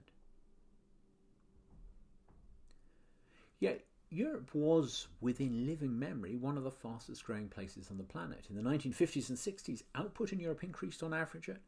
Yet, 3.60 3.86
Europe 4.10 4.56
was, 4.56 5.08
within 5.22 5.68
living 5.68 5.98
memory, 5.98 6.36
one 6.36 6.58
of 6.58 6.64
the 6.64 6.72
fastest 6.72 7.24
growing 7.24 7.48
places 7.48 7.92
on 7.92 7.98
the 7.98 8.04
planet. 8.04 8.48
In 8.50 8.56
the 8.56 8.62
1950s 8.62 9.30
and 9.30 9.38
60s, 9.38 9.84
output 9.96 10.34
in 10.34 10.40
Europe 10.40 10.64
increased 10.64 11.04
on 11.04 11.14
average 11.14 11.50
at 11.50 11.62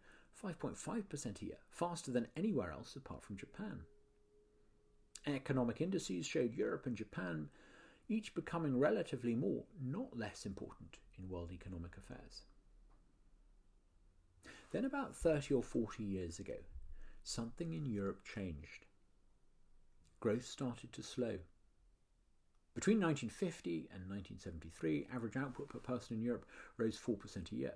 5.5% 0.43 1.41
a 1.41 1.45
year, 1.45 1.57
faster 1.69 2.11
than 2.11 2.27
anywhere 2.35 2.71
else 2.71 2.95
apart 2.95 3.23
from 3.23 3.37
Japan. 3.37 3.81
Economic 5.27 5.81
indices 5.81 6.25
showed 6.25 6.55
Europe 6.55 6.87
and 6.87 6.95
Japan 6.95 7.49
each 8.09 8.33
becoming 8.33 8.79
relatively 8.79 9.35
more, 9.35 9.63
not 9.79 10.17
less 10.17 10.45
important 10.45 10.97
in 11.17 11.29
world 11.29 11.51
economic 11.51 11.95
affairs. 11.95 12.41
Then, 14.71 14.85
about 14.85 15.15
30 15.15 15.53
or 15.53 15.63
40 15.63 16.03
years 16.03 16.39
ago, 16.39 16.55
something 17.23 17.73
in 17.73 17.85
Europe 17.85 18.23
changed. 18.23 18.85
Growth 20.19 20.45
started 20.45 20.91
to 20.93 21.03
slow. 21.03 21.37
Between 22.73 23.01
1950 23.01 23.89
and 23.93 24.09
1973, 24.09 25.07
average 25.13 25.35
output 25.35 25.69
per 25.69 25.79
person 25.79 26.15
in 26.15 26.23
Europe 26.23 26.45
rose 26.77 26.97
4% 26.97 27.51
a 27.51 27.55
year. 27.55 27.73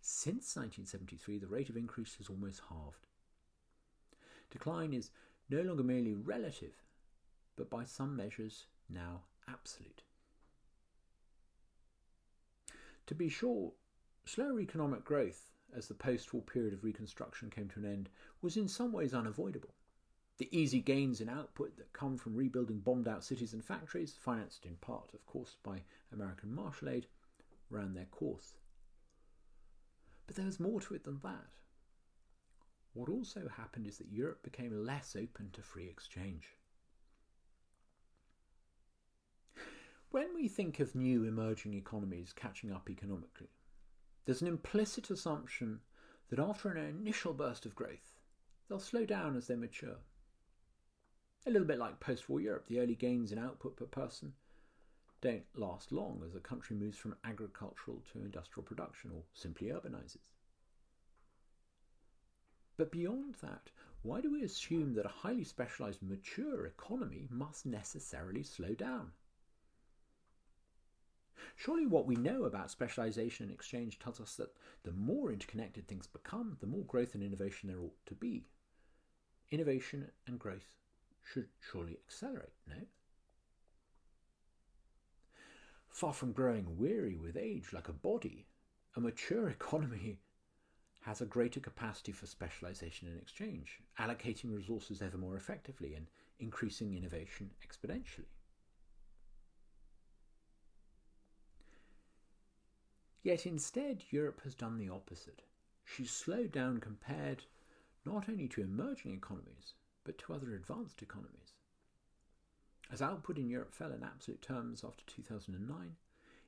Since 0.00 0.56
1973, 0.56 1.38
the 1.38 1.46
rate 1.46 1.68
of 1.68 1.76
increase 1.76 2.16
has 2.16 2.28
almost 2.28 2.62
halved. 2.68 3.06
Decline 4.50 4.92
is 4.92 5.10
no 5.48 5.62
longer 5.62 5.84
merely 5.84 6.14
relative, 6.14 6.74
but 7.56 7.70
by 7.70 7.84
some 7.84 8.16
measures 8.16 8.66
now 8.88 9.22
absolute. 9.48 10.02
To 13.06 13.14
be 13.14 13.28
sure, 13.28 13.72
slower 14.24 14.60
economic 14.60 15.04
growth 15.04 15.52
as 15.76 15.86
the 15.86 15.94
post 15.94 16.34
war 16.34 16.42
period 16.42 16.72
of 16.72 16.82
reconstruction 16.82 17.50
came 17.50 17.68
to 17.68 17.78
an 17.78 17.86
end 17.86 18.08
was 18.42 18.56
in 18.56 18.66
some 18.66 18.92
ways 18.92 19.14
unavoidable. 19.14 19.75
The 20.38 20.54
easy 20.56 20.80
gains 20.80 21.22
in 21.22 21.30
output 21.30 21.78
that 21.78 21.94
come 21.94 22.18
from 22.18 22.36
rebuilding 22.36 22.80
bombed 22.80 23.08
out 23.08 23.24
cities 23.24 23.54
and 23.54 23.64
factories, 23.64 24.18
financed 24.20 24.66
in 24.66 24.76
part, 24.76 25.14
of 25.14 25.24
course, 25.24 25.56
by 25.62 25.82
American 26.12 26.54
Marshall 26.54 26.90
aid, 26.90 27.06
ran 27.70 27.94
their 27.94 28.04
course. 28.06 28.58
But 30.26 30.36
there 30.36 30.44
was 30.44 30.60
more 30.60 30.80
to 30.82 30.94
it 30.94 31.04
than 31.04 31.20
that. 31.22 31.56
What 32.92 33.08
also 33.08 33.48
happened 33.48 33.86
is 33.86 33.96
that 33.98 34.12
Europe 34.12 34.42
became 34.42 34.84
less 34.84 35.16
open 35.16 35.50
to 35.52 35.62
free 35.62 35.88
exchange. 35.88 36.56
When 40.10 40.34
we 40.34 40.48
think 40.48 40.80
of 40.80 40.94
new 40.94 41.24
emerging 41.24 41.74
economies 41.74 42.32
catching 42.34 42.72
up 42.72 42.88
economically, 42.90 43.50
there's 44.24 44.42
an 44.42 44.48
implicit 44.48 45.10
assumption 45.10 45.80
that 46.28 46.38
after 46.38 46.70
an 46.70 46.86
initial 46.86 47.32
burst 47.32 47.66
of 47.66 47.74
growth, 47.74 48.14
they'll 48.68 48.78
slow 48.78 49.04
down 49.04 49.36
as 49.36 49.46
they 49.46 49.56
mature. 49.56 49.96
A 51.46 51.50
little 51.50 51.66
bit 51.66 51.78
like 51.78 52.00
post 52.00 52.28
war 52.28 52.40
Europe, 52.40 52.66
the 52.66 52.80
early 52.80 52.96
gains 52.96 53.30
in 53.30 53.38
output 53.38 53.76
per 53.76 53.86
person 53.86 54.34
don't 55.20 55.44
last 55.54 55.92
long 55.92 56.22
as 56.26 56.34
a 56.34 56.40
country 56.40 56.74
moves 56.74 56.98
from 56.98 57.14
agricultural 57.22 58.02
to 58.12 58.18
industrial 58.18 58.64
production 58.64 59.12
or 59.14 59.22
simply 59.32 59.68
urbanizes. 59.68 60.32
But 62.76 62.90
beyond 62.90 63.36
that, 63.42 63.70
why 64.02 64.20
do 64.20 64.32
we 64.32 64.42
assume 64.42 64.94
that 64.94 65.06
a 65.06 65.20
highly 65.22 65.44
specialized 65.44 66.02
mature 66.02 66.66
economy 66.66 67.28
must 67.30 67.64
necessarily 67.64 68.42
slow 68.42 68.74
down? 68.74 69.12
Surely 71.54 71.86
what 71.86 72.06
we 72.06 72.16
know 72.16 72.44
about 72.44 72.72
specialization 72.72 73.44
and 73.44 73.54
exchange 73.54 73.98
tells 73.98 74.20
us 74.20 74.34
that 74.34 74.54
the 74.82 74.92
more 74.92 75.32
interconnected 75.32 75.86
things 75.86 76.08
become, 76.08 76.56
the 76.60 76.66
more 76.66 76.84
growth 76.84 77.14
and 77.14 77.22
innovation 77.22 77.68
there 77.68 77.80
ought 77.80 78.04
to 78.06 78.14
be. 78.14 78.48
Innovation 79.50 80.10
and 80.26 80.38
growth 80.38 80.74
should 81.32 81.48
surely 81.60 81.98
accelerate, 82.06 82.52
no? 82.68 82.76
Far 85.88 86.12
from 86.12 86.32
growing 86.32 86.76
weary 86.76 87.16
with 87.16 87.36
age 87.36 87.72
like 87.72 87.88
a 87.88 87.92
body, 87.92 88.46
a 88.94 89.00
mature 89.00 89.48
economy 89.50 90.18
has 91.00 91.20
a 91.20 91.26
greater 91.26 91.60
capacity 91.60 92.12
for 92.12 92.26
specialization 92.26 93.08
and 93.08 93.20
exchange, 93.20 93.80
allocating 93.98 94.54
resources 94.54 95.00
ever 95.00 95.16
more 95.16 95.36
effectively 95.36 95.94
and 95.94 96.06
increasing 96.38 96.96
innovation 96.96 97.50
exponentially. 97.66 98.26
Yet 103.22 103.46
instead, 103.46 104.04
Europe 104.10 104.40
has 104.44 104.54
done 104.54 104.78
the 104.78 104.88
opposite. 104.88 105.42
She's 105.84 106.10
slowed 106.10 106.52
down 106.52 106.78
compared 106.78 107.44
not 108.04 108.28
only 108.28 108.48
to 108.48 108.60
emerging 108.60 109.14
economies, 109.14 109.74
but 110.06 110.16
to 110.18 110.32
other 110.32 110.54
advanced 110.54 111.02
economies. 111.02 111.52
As 112.90 113.02
output 113.02 113.36
in 113.36 113.50
Europe 113.50 113.74
fell 113.74 113.92
in 113.92 114.04
absolute 114.04 114.40
terms 114.40 114.84
after 114.84 115.04
2009, 115.06 115.96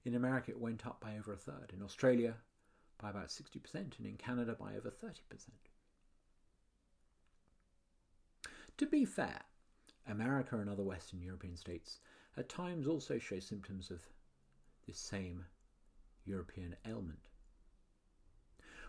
in 0.05 0.15
America 0.15 0.53
it 0.53 0.61
went 0.61 0.87
up 0.87 1.01
by 1.01 1.19
over 1.19 1.33
a 1.33 1.37
third, 1.37 1.73
in 1.77 1.83
Australia 1.83 2.37
by 2.99 3.11
about 3.11 3.29
60%, 3.29 3.75
and 3.75 4.07
in 4.07 4.17
Canada 4.17 4.57
by 4.59 4.77
over 4.77 4.91
30%. 4.91 5.15
To 8.77 8.87
be 8.87 9.05
fair, 9.05 9.43
America 10.07 10.57
and 10.59 10.71
other 10.71 10.85
Western 10.85 11.21
European 11.21 11.57
states 11.57 11.99
at 12.37 12.49
times 12.49 12.87
also 12.87 13.19
show 13.19 13.41
symptoms 13.41 13.91
of 13.91 14.01
this 14.87 14.99
same 14.99 15.45
European 16.25 16.77
ailment. 16.87 17.29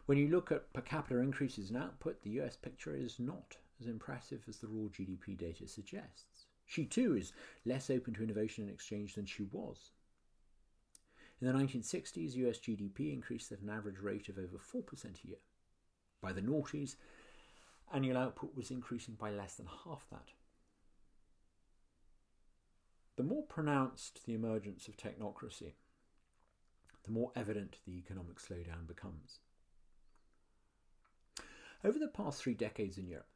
When 0.06 0.18
you 0.18 0.28
look 0.28 0.52
at 0.52 0.72
per 0.74 0.82
capita 0.82 1.20
increases 1.20 1.72
in 1.72 1.76
output, 1.76 2.22
the 2.22 2.40
US 2.42 2.56
picture 2.56 2.96
is 2.96 3.20
not 3.20 3.58
as 3.80 3.88
impressive 3.88 4.44
as 4.48 4.58
the 4.58 4.68
raw 4.68 4.88
GDP 4.88 5.38
data 5.38 5.68
suggests. 5.68 6.46
She 6.66 6.86
too 6.86 7.16
is 7.16 7.34
less 7.66 7.90
open 7.90 8.14
to 8.16 8.24
innovation 8.24 8.66
and 8.66 8.74
exchange 8.74 9.16
than 9.16 9.26
she 9.26 9.44
was. 9.44 9.92
In 11.42 11.48
the 11.48 11.54
1960s, 11.54 12.36
US 12.36 12.60
GDP 12.60 13.14
increased 13.14 13.52
at 13.52 13.62
an 13.62 13.70
average 13.70 14.00
rate 14.00 14.30
of 14.30 14.38
over 14.38 14.58
4% 14.58 15.06
a 15.06 15.28
year. 15.28 15.38
By 16.22 16.34
the 16.34 16.42
noughties, 16.42 16.96
annual 17.94 18.18
output 18.18 18.56
was 18.56 18.72
increasing 18.72 19.16
by 19.16 19.32
less 19.32 19.56
than 19.56 19.68
half 19.86 20.06
that. 20.12 20.34
The 23.16 23.24
more 23.24 23.44
pronounced 23.44 24.26
the 24.26 24.34
emergence 24.34 24.88
of 24.88 24.98
technocracy, 24.98 25.74
the 27.04 27.12
more 27.12 27.32
evident 27.36 27.78
the 27.86 27.98
economic 27.98 28.38
slowdown 28.38 28.88
becomes. 28.88 29.40
Over 31.84 31.98
the 31.98 32.08
past 32.08 32.42
three 32.42 32.54
decades 32.54 32.98
in 32.98 33.08
Europe, 33.08 33.28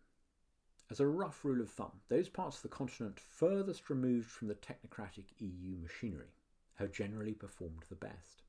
as 0.94 1.00
a 1.00 1.08
rough 1.08 1.44
rule 1.44 1.60
of 1.60 1.72
thumb, 1.72 1.92
those 2.08 2.30
parts 2.30 2.58
of 2.58 2.62
the 2.62 2.68
continent 2.68 3.20
furthest 3.20 3.90
removed 3.90 4.30
from 4.30 4.48
the 4.48 4.54
technocratic 4.54 5.24
EU 5.40 5.76
machinery 5.82 6.36
have 6.76 6.92
generally 6.92 7.34
performed 7.34 7.84
the 7.90 7.96
best. 7.96 8.44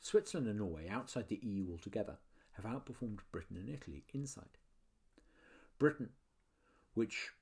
Switzerland 0.00 0.48
and 0.48 0.58
Norway, 0.58 0.88
outside 0.88 1.28
the 1.28 1.38
EU 1.42 1.70
altogether, 1.70 2.16
have 2.52 2.64
outperformed 2.64 3.18
Britain 3.32 3.58
and 3.58 3.68
Italy 3.68 4.02
inside. 4.14 4.56
Britain, 5.78 6.08
which 6.94 7.32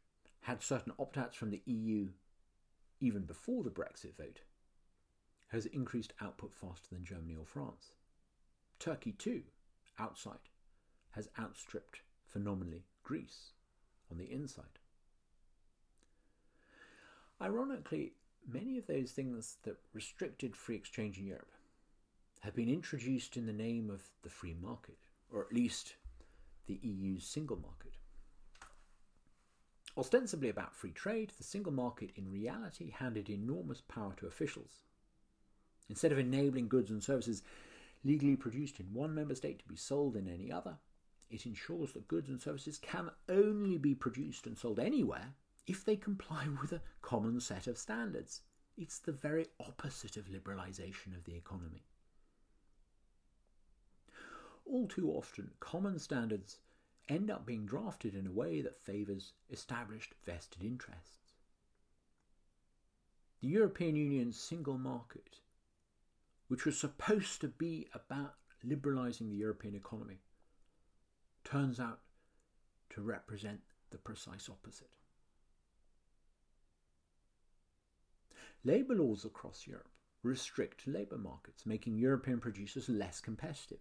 had 0.40 0.60
certain 0.60 0.92
opt 0.98 1.16
outs 1.16 1.36
from 1.36 1.50
the 1.50 1.62
EU 1.64 2.08
even 2.98 3.22
before 3.22 3.62
the 3.62 3.70
Brexit 3.70 4.16
vote, 4.16 4.40
has 5.50 5.66
increased 5.66 6.14
output 6.20 6.52
faster 6.52 6.88
than 6.90 7.04
Germany 7.04 7.36
or 7.36 7.46
France. 7.46 7.92
Turkey, 8.80 9.12
too, 9.12 9.44
outside, 10.00 10.50
has 11.12 11.28
outstripped 11.38 12.00
phenomenally 12.26 12.86
Greece 13.04 13.52
on 14.10 14.18
the 14.18 14.30
inside. 14.30 14.64
Ironically, 17.40 18.12
many 18.46 18.78
of 18.78 18.86
those 18.86 19.12
things 19.12 19.56
that 19.64 19.76
restricted 19.92 20.56
free 20.56 20.76
exchange 20.76 21.18
in 21.18 21.26
Europe 21.26 21.50
have 22.40 22.54
been 22.54 22.68
introduced 22.68 23.36
in 23.36 23.46
the 23.46 23.52
name 23.52 23.90
of 23.90 24.02
the 24.22 24.28
free 24.28 24.54
market, 24.60 24.98
or 25.32 25.42
at 25.42 25.52
least 25.52 25.94
the 26.66 26.78
EU's 26.82 27.24
single 27.24 27.56
market. 27.56 27.92
Ostensibly 29.96 30.48
about 30.48 30.74
free 30.74 30.90
trade, 30.90 31.32
the 31.36 31.44
single 31.44 31.72
market 31.72 32.10
in 32.16 32.30
reality 32.30 32.90
handed 32.90 33.30
enormous 33.30 33.80
power 33.80 34.12
to 34.16 34.26
officials. 34.26 34.82
Instead 35.88 36.12
of 36.12 36.18
enabling 36.18 36.68
goods 36.68 36.90
and 36.90 37.02
services 37.02 37.42
legally 38.04 38.36
produced 38.36 38.80
in 38.80 38.86
one 38.92 39.14
member 39.14 39.34
state 39.34 39.58
to 39.60 39.68
be 39.68 39.76
sold 39.76 40.16
in 40.16 40.28
any 40.28 40.50
other, 40.50 40.76
it 41.30 41.46
ensures 41.46 41.92
that 41.92 42.08
goods 42.08 42.28
and 42.28 42.40
services 42.40 42.78
can 42.78 43.10
only 43.28 43.78
be 43.78 43.94
produced 43.94 44.46
and 44.46 44.56
sold 44.56 44.78
anywhere 44.78 45.34
if 45.66 45.84
they 45.84 45.96
comply 45.96 46.46
with 46.60 46.72
a 46.72 46.82
common 47.02 47.40
set 47.40 47.66
of 47.66 47.78
standards. 47.78 48.42
It's 48.76 48.98
the 48.98 49.12
very 49.12 49.46
opposite 49.60 50.16
of 50.16 50.26
liberalisation 50.26 51.16
of 51.16 51.24
the 51.24 51.36
economy. 51.36 51.84
All 54.66 54.88
too 54.88 55.10
often, 55.10 55.52
common 55.60 55.98
standards 55.98 56.58
end 57.08 57.30
up 57.30 57.44
being 57.46 57.66
drafted 57.66 58.14
in 58.14 58.26
a 58.26 58.32
way 58.32 58.62
that 58.62 58.82
favours 58.82 59.32
established 59.50 60.14
vested 60.24 60.62
interests. 60.62 61.34
The 63.40 63.48
European 63.48 63.94
Union's 63.94 64.40
single 64.40 64.78
market, 64.78 65.40
which 66.48 66.64
was 66.64 66.78
supposed 66.78 67.40
to 67.42 67.48
be 67.48 67.88
about 67.94 68.36
liberalising 68.66 69.28
the 69.28 69.36
European 69.36 69.74
economy, 69.74 70.20
turns 71.44 71.78
out 71.80 72.00
to 72.90 73.00
represent 73.02 73.60
the 73.90 73.98
precise 73.98 74.48
opposite. 74.48 74.90
Labour 78.64 78.94
laws 78.94 79.24
across 79.24 79.66
Europe 79.66 79.88
restrict 80.24 80.86
labour 80.86 81.18
markets, 81.18 81.66
making 81.66 81.98
European 81.98 82.40
producers 82.40 82.88
less 82.88 83.20
competitive. 83.20 83.78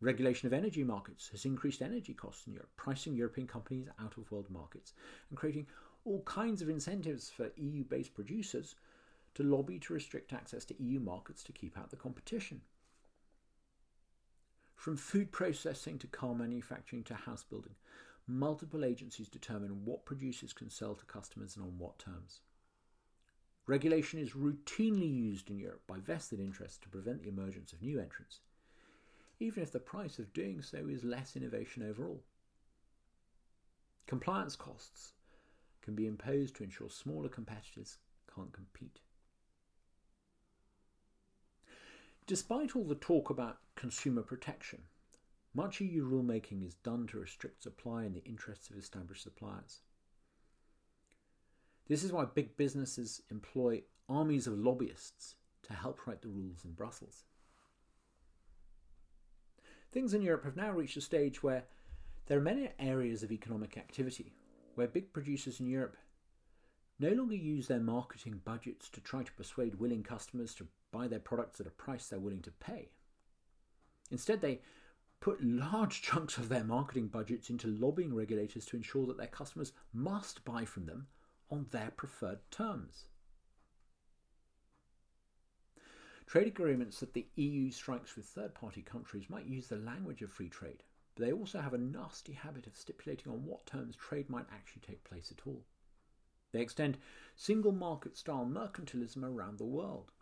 Regulation 0.00 0.46
of 0.46 0.52
energy 0.54 0.82
markets 0.82 1.28
has 1.28 1.44
increased 1.44 1.82
energy 1.82 2.14
costs 2.14 2.46
in 2.46 2.54
Europe, 2.54 2.70
pricing 2.76 3.14
European 3.14 3.46
companies 3.46 3.88
out 4.00 4.16
of 4.16 4.30
world 4.30 4.48
markets 4.48 4.94
and 5.28 5.38
creating 5.38 5.66
all 6.04 6.22
kinds 6.22 6.62
of 6.62 6.70
incentives 6.70 7.28
for 7.28 7.50
EU 7.56 7.84
based 7.84 8.14
producers 8.14 8.76
to 9.34 9.42
lobby 9.42 9.78
to 9.80 9.92
restrict 9.92 10.32
access 10.32 10.64
to 10.64 10.82
EU 10.82 10.98
markets 11.00 11.42
to 11.42 11.52
keep 11.52 11.76
out 11.76 11.90
the 11.90 11.96
competition. 11.96 12.62
From 14.78 14.96
food 14.96 15.32
processing 15.32 15.98
to 15.98 16.06
car 16.06 16.36
manufacturing 16.36 17.02
to 17.04 17.14
house 17.14 17.42
building, 17.42 17.74
multiple 18.28 18.84
agencies 18.84 19.28
determine 19.28 19.84
what 19.84 20.06
producers 20.06 20.52
can 20.52 20.70
sell 20.70 20.94
to 20.94 21.04
customers 21.04 21.56
and 21.56 21.64
on 21.64 21.78
what 21.78 21.98
terms. 21.98 22.42
Regulation 23.66 24.20
is 24.20 24.34
routinely 24.34 25.12
used 25.12 25.50
in 25.50 25.58
Europe 25.58 25.82
by 25.88 25.98
vested 25.98 26.38
interests 26.38 26.78
to 26.78 26.88
prevent 26.88 27.24
the 27.24 27.28
emergence 27.28 27.72
of 27.72 27.82
new 27.82 27.98
entrants, 27.98 28.38
even 29.40 29.64
if 29.64 29.72
the 29.72 29.80
price 29.80 30.20
of 30.20 30.32
doing 30.32 30.62
so 30.62 30.86
is 30.88 31.02
less 31.02 31.34
innovation 31.34 31.82
overall. 31.82 32.22
Compliance 34.06 34.54
costs 34.54 35.14
can 35.82 35.96
be 35.96 36.06
imposed 36.06 36.54
to 36.54 36.62
ensure 36.62 36.88
smaller 36.88 37.28
competitors 37.28 37.98
can't 38.32 38.52
compete. 38.52 39.00
Despite 42.28 42.76
all 42.76 42.84
the 42.84 42.94
talk 42.94 43.30
about 43.30 43.56
consumer 43.78 44.22
protection, 44.22 44.80
much 45.54 45.80
EU 45.80 46.04
rulemaking 46.04 46.66
is 46.66 46.74
done 46.74 47.06
to 47.06 47.18
restrict 47.18 47.62
supply 47.62 48.04
in 48.04 48.12
the 48.12 48.24
interests 48.24 48.68
of 48.68 48.76
established 48.76 49.22
suppliers. 49.22 49.82
This 51.88 52.02
is 52.02 52.12
why 52.12 52.24
big 52.24 52.56
businesses 52.56 53.22
employ 53.30 53.82
armies 54.08 54.48
of 54.48 54.58
lobbyists 54.58 55.36
to 55.62 55.72
help 55.72 56.06
write 56.06 56.22
the 56.22 56.28
rules 56.28 56.64
in 56.64 56.72
Brussels. 56.72 57.22
Things 59.92 60.12
in 60.12 60.22
Europe 60.22 60.44
have 60.44 60.56
now 60.56 60.72
reached 60.72 60.96
a 60.96 61.00
stage 61.00 61.42
where 61.42 61.64
there 62.26 62.36
are 62.36 62.42
many 62.42 62.70
areas 62.80 63.22
of 63.22 63.30
economic 63.30 63.78
activity 63.78 64.34
where 64.74 64.88
big 64.88 65.12
producers 65.12 65.60
in 65.60 65.66
Europe 65.66 65.96
no 66.98 67.10
longer 67.10 67.36
use 67.36 67.68
their 67.68 67.80
marketing 67.80 68.40
budgets 68.44 68.88
to 68.90 69.00
try 69.00 69.22
to 69.22 69.32
persuade 69.32 69.76
willing 69.76 70.02
customers 70.02 70.52
to 70.54 70.66
buy 70.90 71.06
their 71.06 71.20
products 71.20 71.60
at 71.60 71.66
a 71.66 71.70
price 71.70 72.08
they're 72.08 72.18
willing 72.18 72.42
to 72.42 72.50
pay. 72.50 72.88
Instead, 74.10 74.40
they 74.40 74.60
put 75.20 75.42
large 75.42 76.02
chunks 76.02 76.38
of 76.38 76.48
their 76.48 76.64
marketing 76.64 77.08
budgets 77.08 77.50
into 77.50 77.66
lobbying 77.66 78.14
regulators 78.14 78.66
to 78.66 78.76
ensure 78.76 79.06
that 79.06 79.16
their 79.16 79.26
customers 79.26 79.72
must 79.92 80.44
buy 80.44 80.64
from 80.64 80.86
them 80.86 81.06
on 81.50 81.66
their 81.70 81.90
preferred 81.96 82.38
terms. 82.50 83.06
Trade 86.26 86.48
agreements 86.48 87.00
that 87.00 87.14
the 87.14 87.26
EU 87.36 87.70
strikes 87.70 88.14
with 88.14 88.26
third 88.26 88.54
party 88.54 88.82
countries 88.82 89.30
might 89.30 89.46
use 89.46 89.68
the 89.68 89.76
language 89.76 90.20
of 90.20 90.30
free 90.30 90.50
trade, 90.50 90.82
but 91.14 91.24
they 91.24 91.32
also 91.32 91.58
have 91.58 91.72
a 91.72 91.78
nasty 91.78 92.32
habit 92.32 92.66
of 92.66 92.76
stipulating 92.76 93.32
on 93.32 93.46
what 93.46 93.64
terms 93.64 93.96
trade 93.96 94.28
might 94.28 94.44
actually 94.52 94.82
take 94.86 95.02
place 95.04 95.32
at 95.32 95.46
all. 95.46 95.64
They 96.52 96.60
extend 96.60 96.98
single 97.34 97.72
market 97.72 98.16
style 98.16 98.46
mercantilism 98.46 99.22
around 99.22 99.56
the 99.56 99.64
world. 99.64 100.12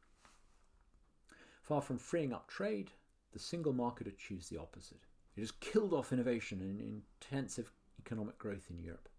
Far 1.60 1.82
from 1.82 1.98
freeing 1.98 2.32
up 2.32 2.46
trade, 2.48 2.92
the 3.36 3.42
single 3.42 3.74
market 3.74 4.06
achieves 4.06 4.48
the 4.48 4.56
opposite. 4.56 5.02
It 5.36 5.40
has 5.40 5.50
killed 5.50 5.92
off 5.92 6.10
innovation 6.10 6.62
and 6.62 6.80
intensive 6.80 7.70
economic 8.00 8.38
growth 8.38 8.68
in 8.70 8.82
Europe. 8.82 9.10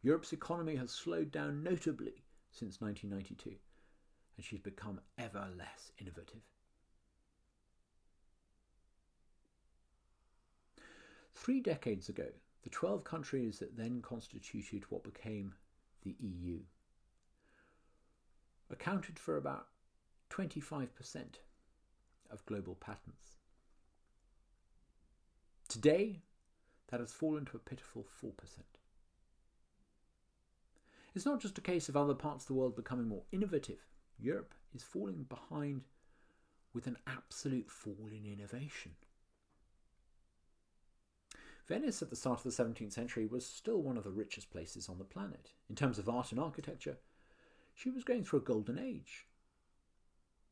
Europe's 0.00 0.32
economy 0.32 0.76
has 0.76 0.90
slowed 0.90 1.30
down 1.30 1.62
notably 1.62 2.24
since 2.50 2.80
1992, 2.80 3.50
and 4.34 4.46
she's 4.46 4.60
become 4.60 4.98
ever 5.18 5.46
less 5.58 5.92
innovative. 5.98 6.40
Three 11.34 11.60
decades 11.60 12.08
ago, 12.08 12.28
the 12.62 12.70
12 12.70 13.04
countries 13.04 13.58
that 13.58 13.76
then 13.76 14.00
constituted 14.00 14.84
what 14.88 15.04
became 15.04 15.52
the 16.02 16.16
EU 16.18 16.60
accounted 18.70 19.18
for 19.18 19.36
about 19.36 19.66
25% 20.30 20.88
of 22.30 22.44
global 22.46 22.74
patents. 22.74 23.36
Today, 25.68 26.20
that 26.88 27.00
has 27.00 27.12
fallen 27.12 27.44
to 27.46 27.56
a 27.56 27.60
pitiful 27.60 28.04
4%. 28.22 28.32
It's 31.14 31.26
not 31.26 31.40
just 31.40 31.58
a 31.58 31.62
case 31.62 31.88
of 31.88 31.96
other 31.96 32.14
parts 32.14 32.44
of 32.44 32.48
the 32.48 32.54
world 32.54 32.76
becoming 32.76 33.08
more 33.08 33.22
innovative. 33.32 33.86
Europe 34.18 34.54
is 34.74 34.82
falling 34.82 35.26
behind 35.28 35.82
with 36.72 36.86
an 36.86 36.96
absolute 37.06 37.70
fall 37.70 38.08
in 38.12 38.30
innovation. 38.30 38.92
Venice 41.66 42.02
at 42.02 42.10
the 42.10 42.16
start 42.16 42.44
of 42.44 42.56
the 42.56 42.64
17th 42.64 42.92
century 42.92 43.26
was 43.26 43.46
still 43.46 43.80
one 43.80 43.96
of 43.96 44.04
the 44.04 44.10
richest 44.10 44.50
places 44.50 44.88
on 44.88 44.98
the 44.98 45.04
planet. 45.04 45.52
In 45.68 45.76
terms 45.76 45.98
of 45.98 46.08
art 46.08 46.32
and 46.32 46.40
architecture, 46.40 46.98
she 47.74 47.90
was 47.90 48.02
going 48.02 48.24
through 48.24 48.40
a 48.40 48.42
golden 48.42 48.78
age. 48.78 49.26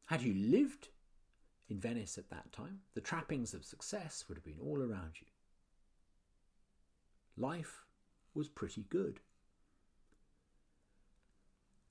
Had 0.06 0.22
you 0.22 0.32
lived 0.32 0.88
in 1.68 1.78
Venice 1.78 2.16
at 2.16 2.30
that 2.30 2.52
time, 2.52 2.80
the 2.94 3.00
trappings 3.00 3.52
of 3.54 3.64
success 3.64 4.24
would 4.28 4.36
have 4.36 4.44
been 4.44 4.60
all 4.62 4.78
around 4.78 5.12
you. 5.20 5.26
Life 7.36 7.84
was 8.34 8.48
pretty 8.48 8.84
good. 8.88 9.20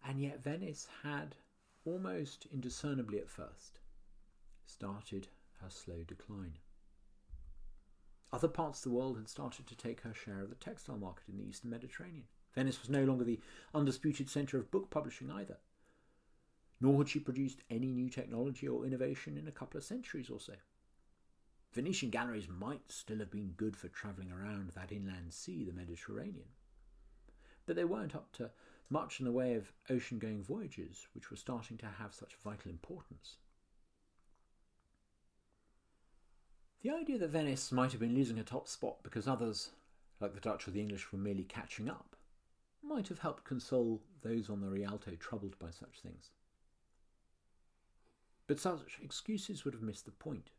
And 0.06 0.22
yet, 0.22 0.44
Venice 0.44 0.88
had, 1.04 1.36
almost 1.86 2.48
indiscernibly 2.52 3.20
at 3.20 3.30
first, 3.30 3.80
started 4.66 5.28
her 5.62 5.70
slow 5.70 6.04
decline. 6.08 6.58
Other 8.32 8.48
parts 8.48 8.80
of 8.80 8.92
the 8.92 8.98
world 8.98 9.18
had 9.18 9.30
started 9.30 9.68
to 9.68 9.76
take 9.76 10.02
her 10.02 10.14
share 10.14 10.42
of 10.42 10.50
the 10.50 10.56
textile 10.56 10.98
market 10.98 11.30
in 11.30 11.38
the 11.38 11.48
eastern 11.48 11.70
Mediterranean. 11.70 12.26
Venice 12.56 12.82
was 12.82 12.90
no 12.90 13.04
longer 13.04 13.24
the 13.24 13.40
undisputed 13.74 14.30
centre 14.30 14.58
of 14.58 14.72
book 14.72 14.90
publishing 14.90 15.30
either 15.30 15.58
nor 16.80 17.00
had 17.00 17.10
she 17.10 17.20
produced 17.20 17.60
any 17.70 17.88
new 17.88 18.10
technology 18.10 18.68
or 18.68 18.86
innovation 18.86 19.38
in 19.38 19.48
a 19.48 19.52
couple 19.52 19.78
of 19.78 19.84
centuries 19.84 20.30
or 20.30 20.40
so. 20.40 20.54
Venetian 21.74 22.10
galleys 22.10 22.48
might 22.48 22.92
still 22.92 23.20
have 23.20 23.32
been 23.32 23.54
good 23.58 23.76
for 23.76 23.88
travelling 23.88 24.32
around 24.32 24.70
that 24.72 24.92
inland 24.92 25.34
sea, 25.34 25.64
the 25.64 25.74
Mediterranean, 25.74 26.50
but 27.66 27.76
they 27.76 27.84
weren't 27.84 28.16
up 28.16 28.32
to 28.34 28.50
much 28.90 29.20
in 29.20 29.26
the 29.26 29.32
way 29.32 29.56
of 29.56 29.74
ocean 29.90 30.18
going 30.18 30.44
voyages, 30.44 31.08
which 31.14 31.30
were 31.30 31.38
starting 31.38 31.78
to 31.78 31.86
have 31.86 32.14
such 32.14 32.36
vital 32.44 32.72
importance. 32.72 33.38
The 36.82 36.92
idea 36.92 37.18
that 37.18 37.30
Venice 37.30 37.72
might 37.72 37.92
have 37.92 38.00
been 38.00 38.16
losing 38.16 38.38
her 38.38 38.44
top 38.44 38.68
spot 38.68 39.04
because 39.04 39.28
others, 39.28 39.72
like 40.22 40.34
the 40.34 40.40
Dutch 40.40 40.68
or 40.68 40.72
the 40.72 40.80
English, 40.80 41.12
were 41.12 41.20
merely 41.20 41.44
catching 41.44 41.90
up, 41.90 42.16
might 42.82 43.10
have 43.10 43.20
helped 43.20 43.44
console 43.44 44.02
those 44.22 44.50
on 44.50 44.62
the 44.62 44.70
Rialto 44.70 45.12
troubled 45.16 45.60
by 45.60 45.70
such 45.70 46.00
things. 46.02 46.30
But 48.48 48.60
such 48.60 49.00
excuses 49.04 49.66
would 49.66 49.74
have 49.74 49.84
missed 49.84 50.06
the 50.06 50.12
point. 50.12 50.50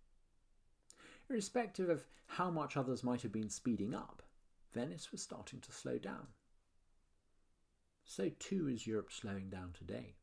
Irrespective 1.31 1.89
of 1.89 2.05
how 2.27 2.51
much 2.51 2.77
others 2.77 3.03
might 3.03 3.23
have 3.23 3.33
been 3.33 3.51
speeding 3.51 3.95
up, 3.95 4.23
Venice 4.73 5.11
was 5.11 5.23
starting 5.23 5.61
to 5.61 5.73
slow 5.73 5.99
down. 5.99 6.29
So 8.05 8.31
too 8.39 8.69
is 8.69 8.87
Europe 8.87 9.11
slowing 9.13 9.51
down 9.51 9.73
today. 9.73 10.15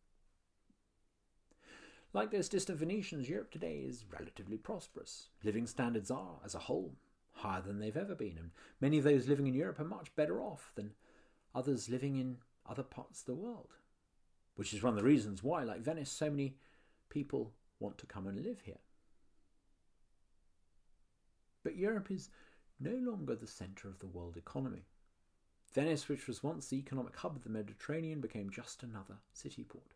Like 2.14 2.32
those 2.32 2.50
distant 2.50 2.80
Venetians, 2.80 3.30
Europe 3.30 3.52
today 3.52 3.84
is 3.88 4.06
relatively 4.10 4.58
prosperous. 4.58 5.28
Living 5.44 5.68
standards 5.68 6.10
are, 6.10 6.40
as 6.46 6.56
a 6.56 6.60
whole, 6.60 6.94
higher 7.34 7.62
than 7.62 7.80
they've 7.80 7.98
ever 7.98 8.16
been, 8.16 8.38
and 8.38 8.52
many 8.80 9.00
of 9.00 9.04
those 9.04 9.28
living 9.28 9.48
in 9.48 9.54
Europe 9.54 9.80
are 9.80 9.86
much 9.86 10.16
better 10.16 10.42
off 10.42 10.72
than 10.76 10.94
others 11.54 11.90
living 11.90 12.16
in 12.16 12.38
other 12.68 12.84
parts 12.84 13.20
of 13.20 13.26
the 13.26 13.36
world. 13.36 13.74
Which 14.56 14.74
is 14.74 14.82
one 14.82 14.94
of 14.94 15.00
the 15.00 15.06
reasons 15.06 15.44
why, 15.44 15.64
like 15.64 15.82
Venice, 15.82 16.10
so 16.10 16.30
many 16.30 16.56
people 17.16 17.54
want 17.80 17.98
to 17.98 18.06
come 18.06 18.28
and 18.28 18.44
live 18.44 18.60
here. 18.60 18.82
But 21.64 21.78
Europe 21.78 22.12
is 22.12 22.30
no 22.78 22.92
longer 22.92 23.36
the 23.36 23.48
centre 23.48 23.88
of 23.88 24.00
the 24.00 24.06
world 24.08 24.36
economy. 24.36 24.86
Venice, 25.74 26.10
which 26.10 26.28
was 26.28 26.44
once 26.44 26.68
the 26.68 26.76
economic 26.78 27.16
hub 27.16 27.38
of 27.38 27.44
the 27.44 27.50
Mediterranean, 27.50 28.20
became 28.20 28.50
just 28.50 28.84
another 28.84 29.16
city 29.32 29.64
port. 29.64 29.94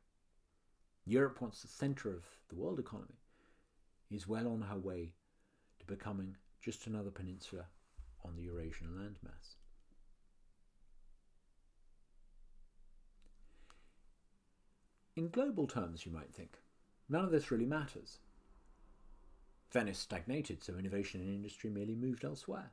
Europe, 1.06 1.42
once 1.42 1.62
the 1.62 1.68
centre 1.68 2.10
of 2.10 2.24
the 2.48 2.56
world 2.56 2.80
economy, 2.80 3.20
is 4.10 4.26
well 4.26 4.48
on 4.48 4.62
her 4.62 4.80
way 4.80 5.12
to 5.80 5.86
becoming 5.86 6.38
just 6.62 6.88
another 6.88 7.12
peninsula 7.12 7.66
on 8.24 8.38
the 8.38 8.44
Eurasian 8.44 8.88
landmass. 8.98 9.56
In 15.18 15.28
global 15.28 15.68
terms, 15.68 16.06
you 16.06 16.14
might 16.14 16.34
think, 16.34 16.60
none 17.10 17.26
of 17.26 17.32
this 17.32 17.52
really 17.52 17.66
matters. 17.66 18.20
Venice 19.72 20.00
stagnated, 20.00 20.64
so 20.64 20.76
innovation 20.76 21.22
and 21.22 21.30
industry 21.30 21.70
merely 21.70 21.96
moved 21.96 22.24
elsewhere. 22.24 22.72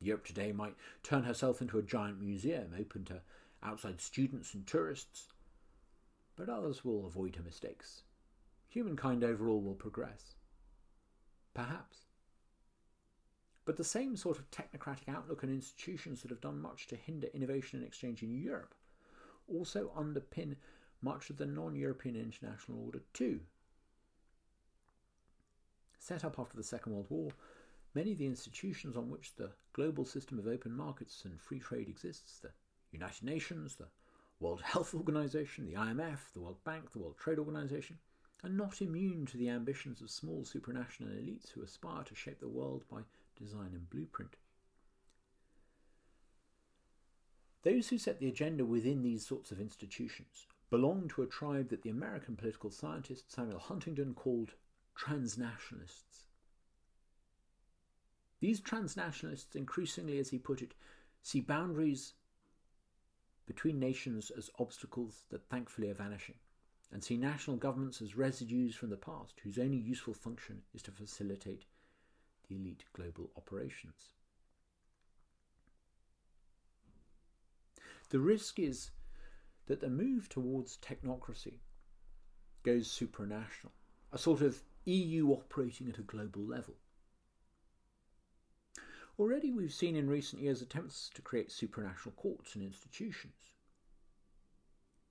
Europe 0.00 0.24
today 0.24 0.52
might 0.52 0.76
turn 1.02 1.24
herself 1.24 1.60
into 1.60 1.78
a 1.78 1.82
giant 1.82 2.20
museum 2.20 2.72
open 2.78 3.04
to 3.06 3.20
outside 3.62 4.00
students 4.00 4.54
and 4.54 4.66
tourists, 4.66 5.28
but 6.36 6.48
others 6.48 6.84
will 6.84 7.06
avoid 7.06 7.36
her 7.36 7.42
mistakes. 7.42 8.02
Humankind 8.68 9.24
overall 9.24 9.60
will 9.60 9.74
progress. 9.74 10.34
Perhaps. 11.52 12.04
But 13.64 13.76
the 13.76 13.84
same 13.84 14.16
sort 14.16 14.38
of 14.38 14.50
technocratic 14.50 15.08
outlook 15.08 15.42
and 15.42 15.52
institutions 15.52 16.22
that 16.22 16.30
have 16.30 16.40
done 16.40 16.60
much 16.60 16.86
to 16.86 16.96
hinder 16.96 17.26
innovation 17.34 17.80
and 17.80 17.86
exchange 17.86 18.22
in 18.22 18.34
Europe 18.34 18.74
also 19.48 19.90
underpin 19.96 20.56
much 21.02 21.30
of 21.30 21.36
the 21.36 21.46
non 21.46 21.74
European 21.74 22.16
international 22.16 22.84
order 22.84 23.00
too. 23.12 23.40
Set 25.98 26.24
up 26.24 26.38
after 26.38 26.56
the 26.56 26.62
Second 26.62 26.92
World 26.92 27.06
War, 27.10 27.30
many 27.94 28.12
of 28.12 28.18
the 28.18 28.26
institutions 28.26 28.96
on 28.96 29.10
which 29.10 29.34
the 29.34 29.50
global 29.72 30.04
system 30.04 30.38
of 30.38 30.46
open 30.46 30.72
markets 30.72 31.22
and 31.24 31.40
free 31.40 31.58
trade 31.58 31.88
exists, 31.88 32.38
the 32.38 32.50
United 32.92 33.24
Nations, 33.24 33.76
the 33.76 33.88
World 34.40 34.62
Health 34.62 34.94
Organization, 34.94 35.66
the 35.66 35.74
IMF, 35.74 36.32
the 36.32 36.40
World 36.40 36.62
Bank, 36.64 36.92
the 36.92 36.98
World 36.98 37.18
Trade 37.18 37.38
Organization, 37.38 37.98
are 38.44 38.50
not 38.50 38.80
immune 38.80 39.26
to 39.26 39.36
the 39.36 39.48
ambitions 39.48 40.00
of 40.00 40.10
small 40.10 40.44
supranational 40.44 41.10
elites 41.10 41.50
who 41.50 41.62
aspire 41.62 42.04
to 42.04 42.14
shape 42.14 42.38
the 42.38 42.48
world 42.48 42.84
by 42.90 43.00
design 43.36 43.70
and 43.72 43.90
blueprint. 43.90 44.36
Those 47.64 47.88
who 47.88 47.98
set 47.98 48.20
the 48.20 48.28
agenda 48.28 48.64
within 48.64 49.02
these 49.02 49.26
sorts 49.26 49.50
of 49.50 49.60
institutions 49.60 50.46
belong 50.70 51.08
to 51.08 51.22
a 51.22 51.26
tribe 51.26 51.70
that 51.70 51.82
the 51.82 51.90
American 51.90 52.36
political 52.36 52.70
scientist 52.70 53.32
Samuel 53.32 53.58
Huntington 53.58 54.14
called 54.14 54.54
transnationalists. 54.96 56.26
These 58.40 58.60
transnationalists, 58.60 59.56
increasingly, 59.56 60.18
as 60.18 60.30
he 60.30 60.38
put 60.38 60.62
it, 60.62 60.74
see 61.22 61.40
boundaries 61.40 62.14
between 63.46 63.80
nations 63.80 64.30
as 64.36 64.50
obstacles 64.58 65.22
that 65.30 65.48
thankfully 65.48 65.88
are 65.88 65.94
vanishing, 65.94 66.36
and 66.92 67.02
see 67.02 67.16
national 67.16 67.56
governments 67.56 68.02
as 68.02 68.16
residues 68.16 68.74
from 68.74 68.90
the 68.90 68.96
past 68.96 69.40
whose 69.42 69.58
only 69.58 69.78
useful 69.78 70.14
function 70.14 70.62
is 70.74 70.82
to 70.82 70.90
facilitate 70.90 71.64
the 72.48 72.56
elite 72.56 72.84
global 72.92 73.30
operations. 73.36 74.10
The 78.10 78.20
risk 78.20 78.58
is 78.58 78.90
that 79.68 79.80
the 79.80 79.88
move 79.88 80.28
towards 80.28 80.78
technocracy 80.78 81.58
goes 82.64 82.88
supranational, 82.88 83.70
a 84.12 84.18
sort 84.18 84.40
of 84.40 84.62
EU 84.86 85.30
operating 85.30 85.88
at 85.88 85.98
a 85.98 86.02
global 86.02 86.42
level. 86.42 86.74
Already 89.18 89.52
we've 89.52 89.72
seen 89.72 89.94
in 89.94 90.08
recent 90.08 90.42
years 90.42 90.62
attempts 90.62 91.10
to 91.14 91.22
create 91.22 91.50
supranational 91.50 92.16
courts 92.16 92.54
and 92.54 92.64
institutions. 92.64 93.52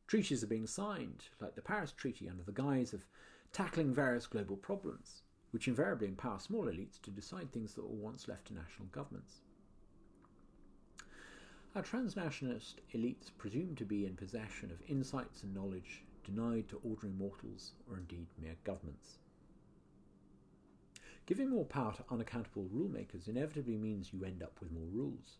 Treaties 0.08 0.44
are 0.44 0.48
being 0.48 0.68
signed, 0.68 1.26
like 1.40 1.56
the 1.56 1.62
Paris 1.62 1.92
Treaty, 1.92 2.30
under 2.30 2.44
the 2.44 2.52
guise 2.52 2.94
of 2.94 3.06
tackling 3.52 3.94
various 3.94 4.26
global 4.26 4.56
problems, 4.56 5.22
which 5.52 5.68
invariably 5.68 6.08
empower 6.08 6.40
small 6.40 6.66
elites 6.66 7.00
to 7.02 7.12
decide 7.12 7.52
things 7.52 7.74
that 7.74 7.84
were 7.84 7.90
once 7.90 8.28
left 8.28 8.48
to 8.48 8.54
national 8.54 8.88
governments. 8.88 9.42
Our 11.78 11.84
transnationalist 11.84 12.78
elites 12.96 13.30
presume 13.38 13.76
to 13.76 13.86
be 13.86 14.08
in 14.08 14.16
possession 14.16 14.72
of 14.72 14.82
insights 14.90 15.44
and 15.44 15.54
knowledge 15.54 16.02
denied 16.24 16.68
to 16.70 16.82
ordinary 16.84 17.16
mortals 17.16 17.74
or 17.88 17.98
indeed 17.98 18.26
mere 18.42 18.56
governments. 18.64 19.20
Giving 21.28 21.52
more 21.52 21.66
power 21.66 21.94
to 21.94 22.04
unaccountable 22.10 22.68
rulemakers 22.74 23.28
inevitably 23.28 23.78
means 23.78 24.12
you 24.12 24.26
end 24.26 24.42
up 24.42 24.60
with 24.60 24.72
more 24.72 24.88
rules. 24.92 25.38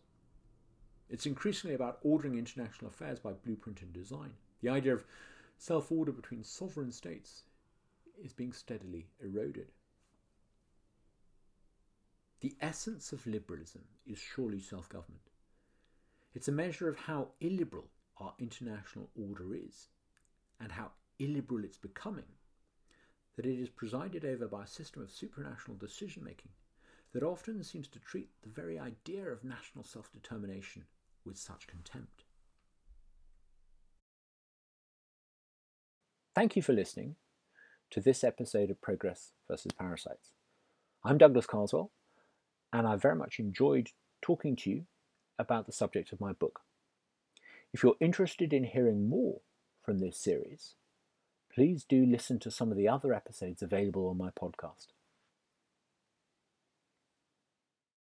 It's 1.10 1.26
increasingly 1.26 1.74
about 1.74 1.98
ordering 2.02 2.38
international 2.38 2.92
affairs 2.92 3.18
by 3.18 3.32
blueprint 3.32 3.82
and 3.82 3.92
design. 3.92 4.30
The 4.60 4.68
idea 4.68 4.92
of 4.92 5.04
self 5.56 5.90
order 5.90 6.12
between 6.12 6.44
sovereign 6.44 6.92
states 6.92 7.42
is 8.22 8.32
being 8.32 8.52
steadily 8.52 9.08
eroded. 9.20 9.72
The 12.42 12.54
essence 12.60 13.12
of 13.12 13.26
liberalism 13.26 13.82
is 14.06 14.18
surely 14.18 14.60
self 14.60 14.88
government. 14.88 15.27
It's 16.38 16.46
a 16.46 16.52
measure 16.52 16.88
of 16.88 16.96
how 16.96 17.30
illiberal 17.40 17.88
our 18.18 18.32
international 18.38 19.10
order 19.20 19.56
is 19.56 19.88
and 20.60 20.70
how 20.70 20.92
illiberal 21.18 21.64
it's 21.64 21.78
becoming 21.78 22.30
that 23.34 23.44
it 23.44 23.58
is 23.60 23.68
presided 23.68 24.24
over 24.24 24.46
by 24.46 24.62
a 24.62 24.68
system 24.68 25.02
of 25.02 25.08
supranational 25.08 25.80
decision 25.80 26.22
making 26.22 26.52
that 27.12 27.24
often 27.24 27.64
seems 27.64 27.88
to 27.88 27.98
treat 27.98 28.28
the 28.42 28.50
very 28.50 28.78
idea 28.78 29.24
of 29.24 29.42
national 29.42 29.82
self 29.82 30.12
determination 30.12 30.84
with 31.24 31.36
such 31.36 31.66
contempt. 31.66 32.22
Thank 36.36 36.54
you 36.54 36.62
for 36.62 36.72
listening 36.72 37.16
to 37.90 38.00
this 38.00 38.22
episode 38.22 38.70
of 38.70 38.80
Progress 38.80 39.32
versus 39.50 39.72
Parasites. 39.76 40.34
I'm 41.02 41.18
Douglas 41.18 41.46
Carswell, 41.46 41.90
and 42.72 42.86
I 42.86 42.94
very 42.94 43.16
much 43.16 43.40
enjoyed 43.40 43.88
talking 44.22 44.54
to 44.54 44.70
you 44.70 44.84
about 45.38 45.66
the 45.66 45.72
subject 45.72 46.12
of 46.12 46.20
my 46.20 46.32
book. 46.32 46.60
If 47.72 47.82
you're 47.82 47.96
interested 48.00 48.52
in 48.52 48.64
hearing 48.64 49.08
more 49.08 49.40
from 49.84 49.98
this 49.98 50.18
series, 50.18 50.74
please 51.52 51.84
do 51.84 52.04
listen 52.04 52.38
to 52.40 52.50
some 52.50 52.70
of 52.70 52.76
the 52.76 52.88
other 52.88 53.12
episodes 53.12 53.62
available 53.62 54.08
on 54.08 54.18
my 54.18 54.30
podcast. 54.30 54.88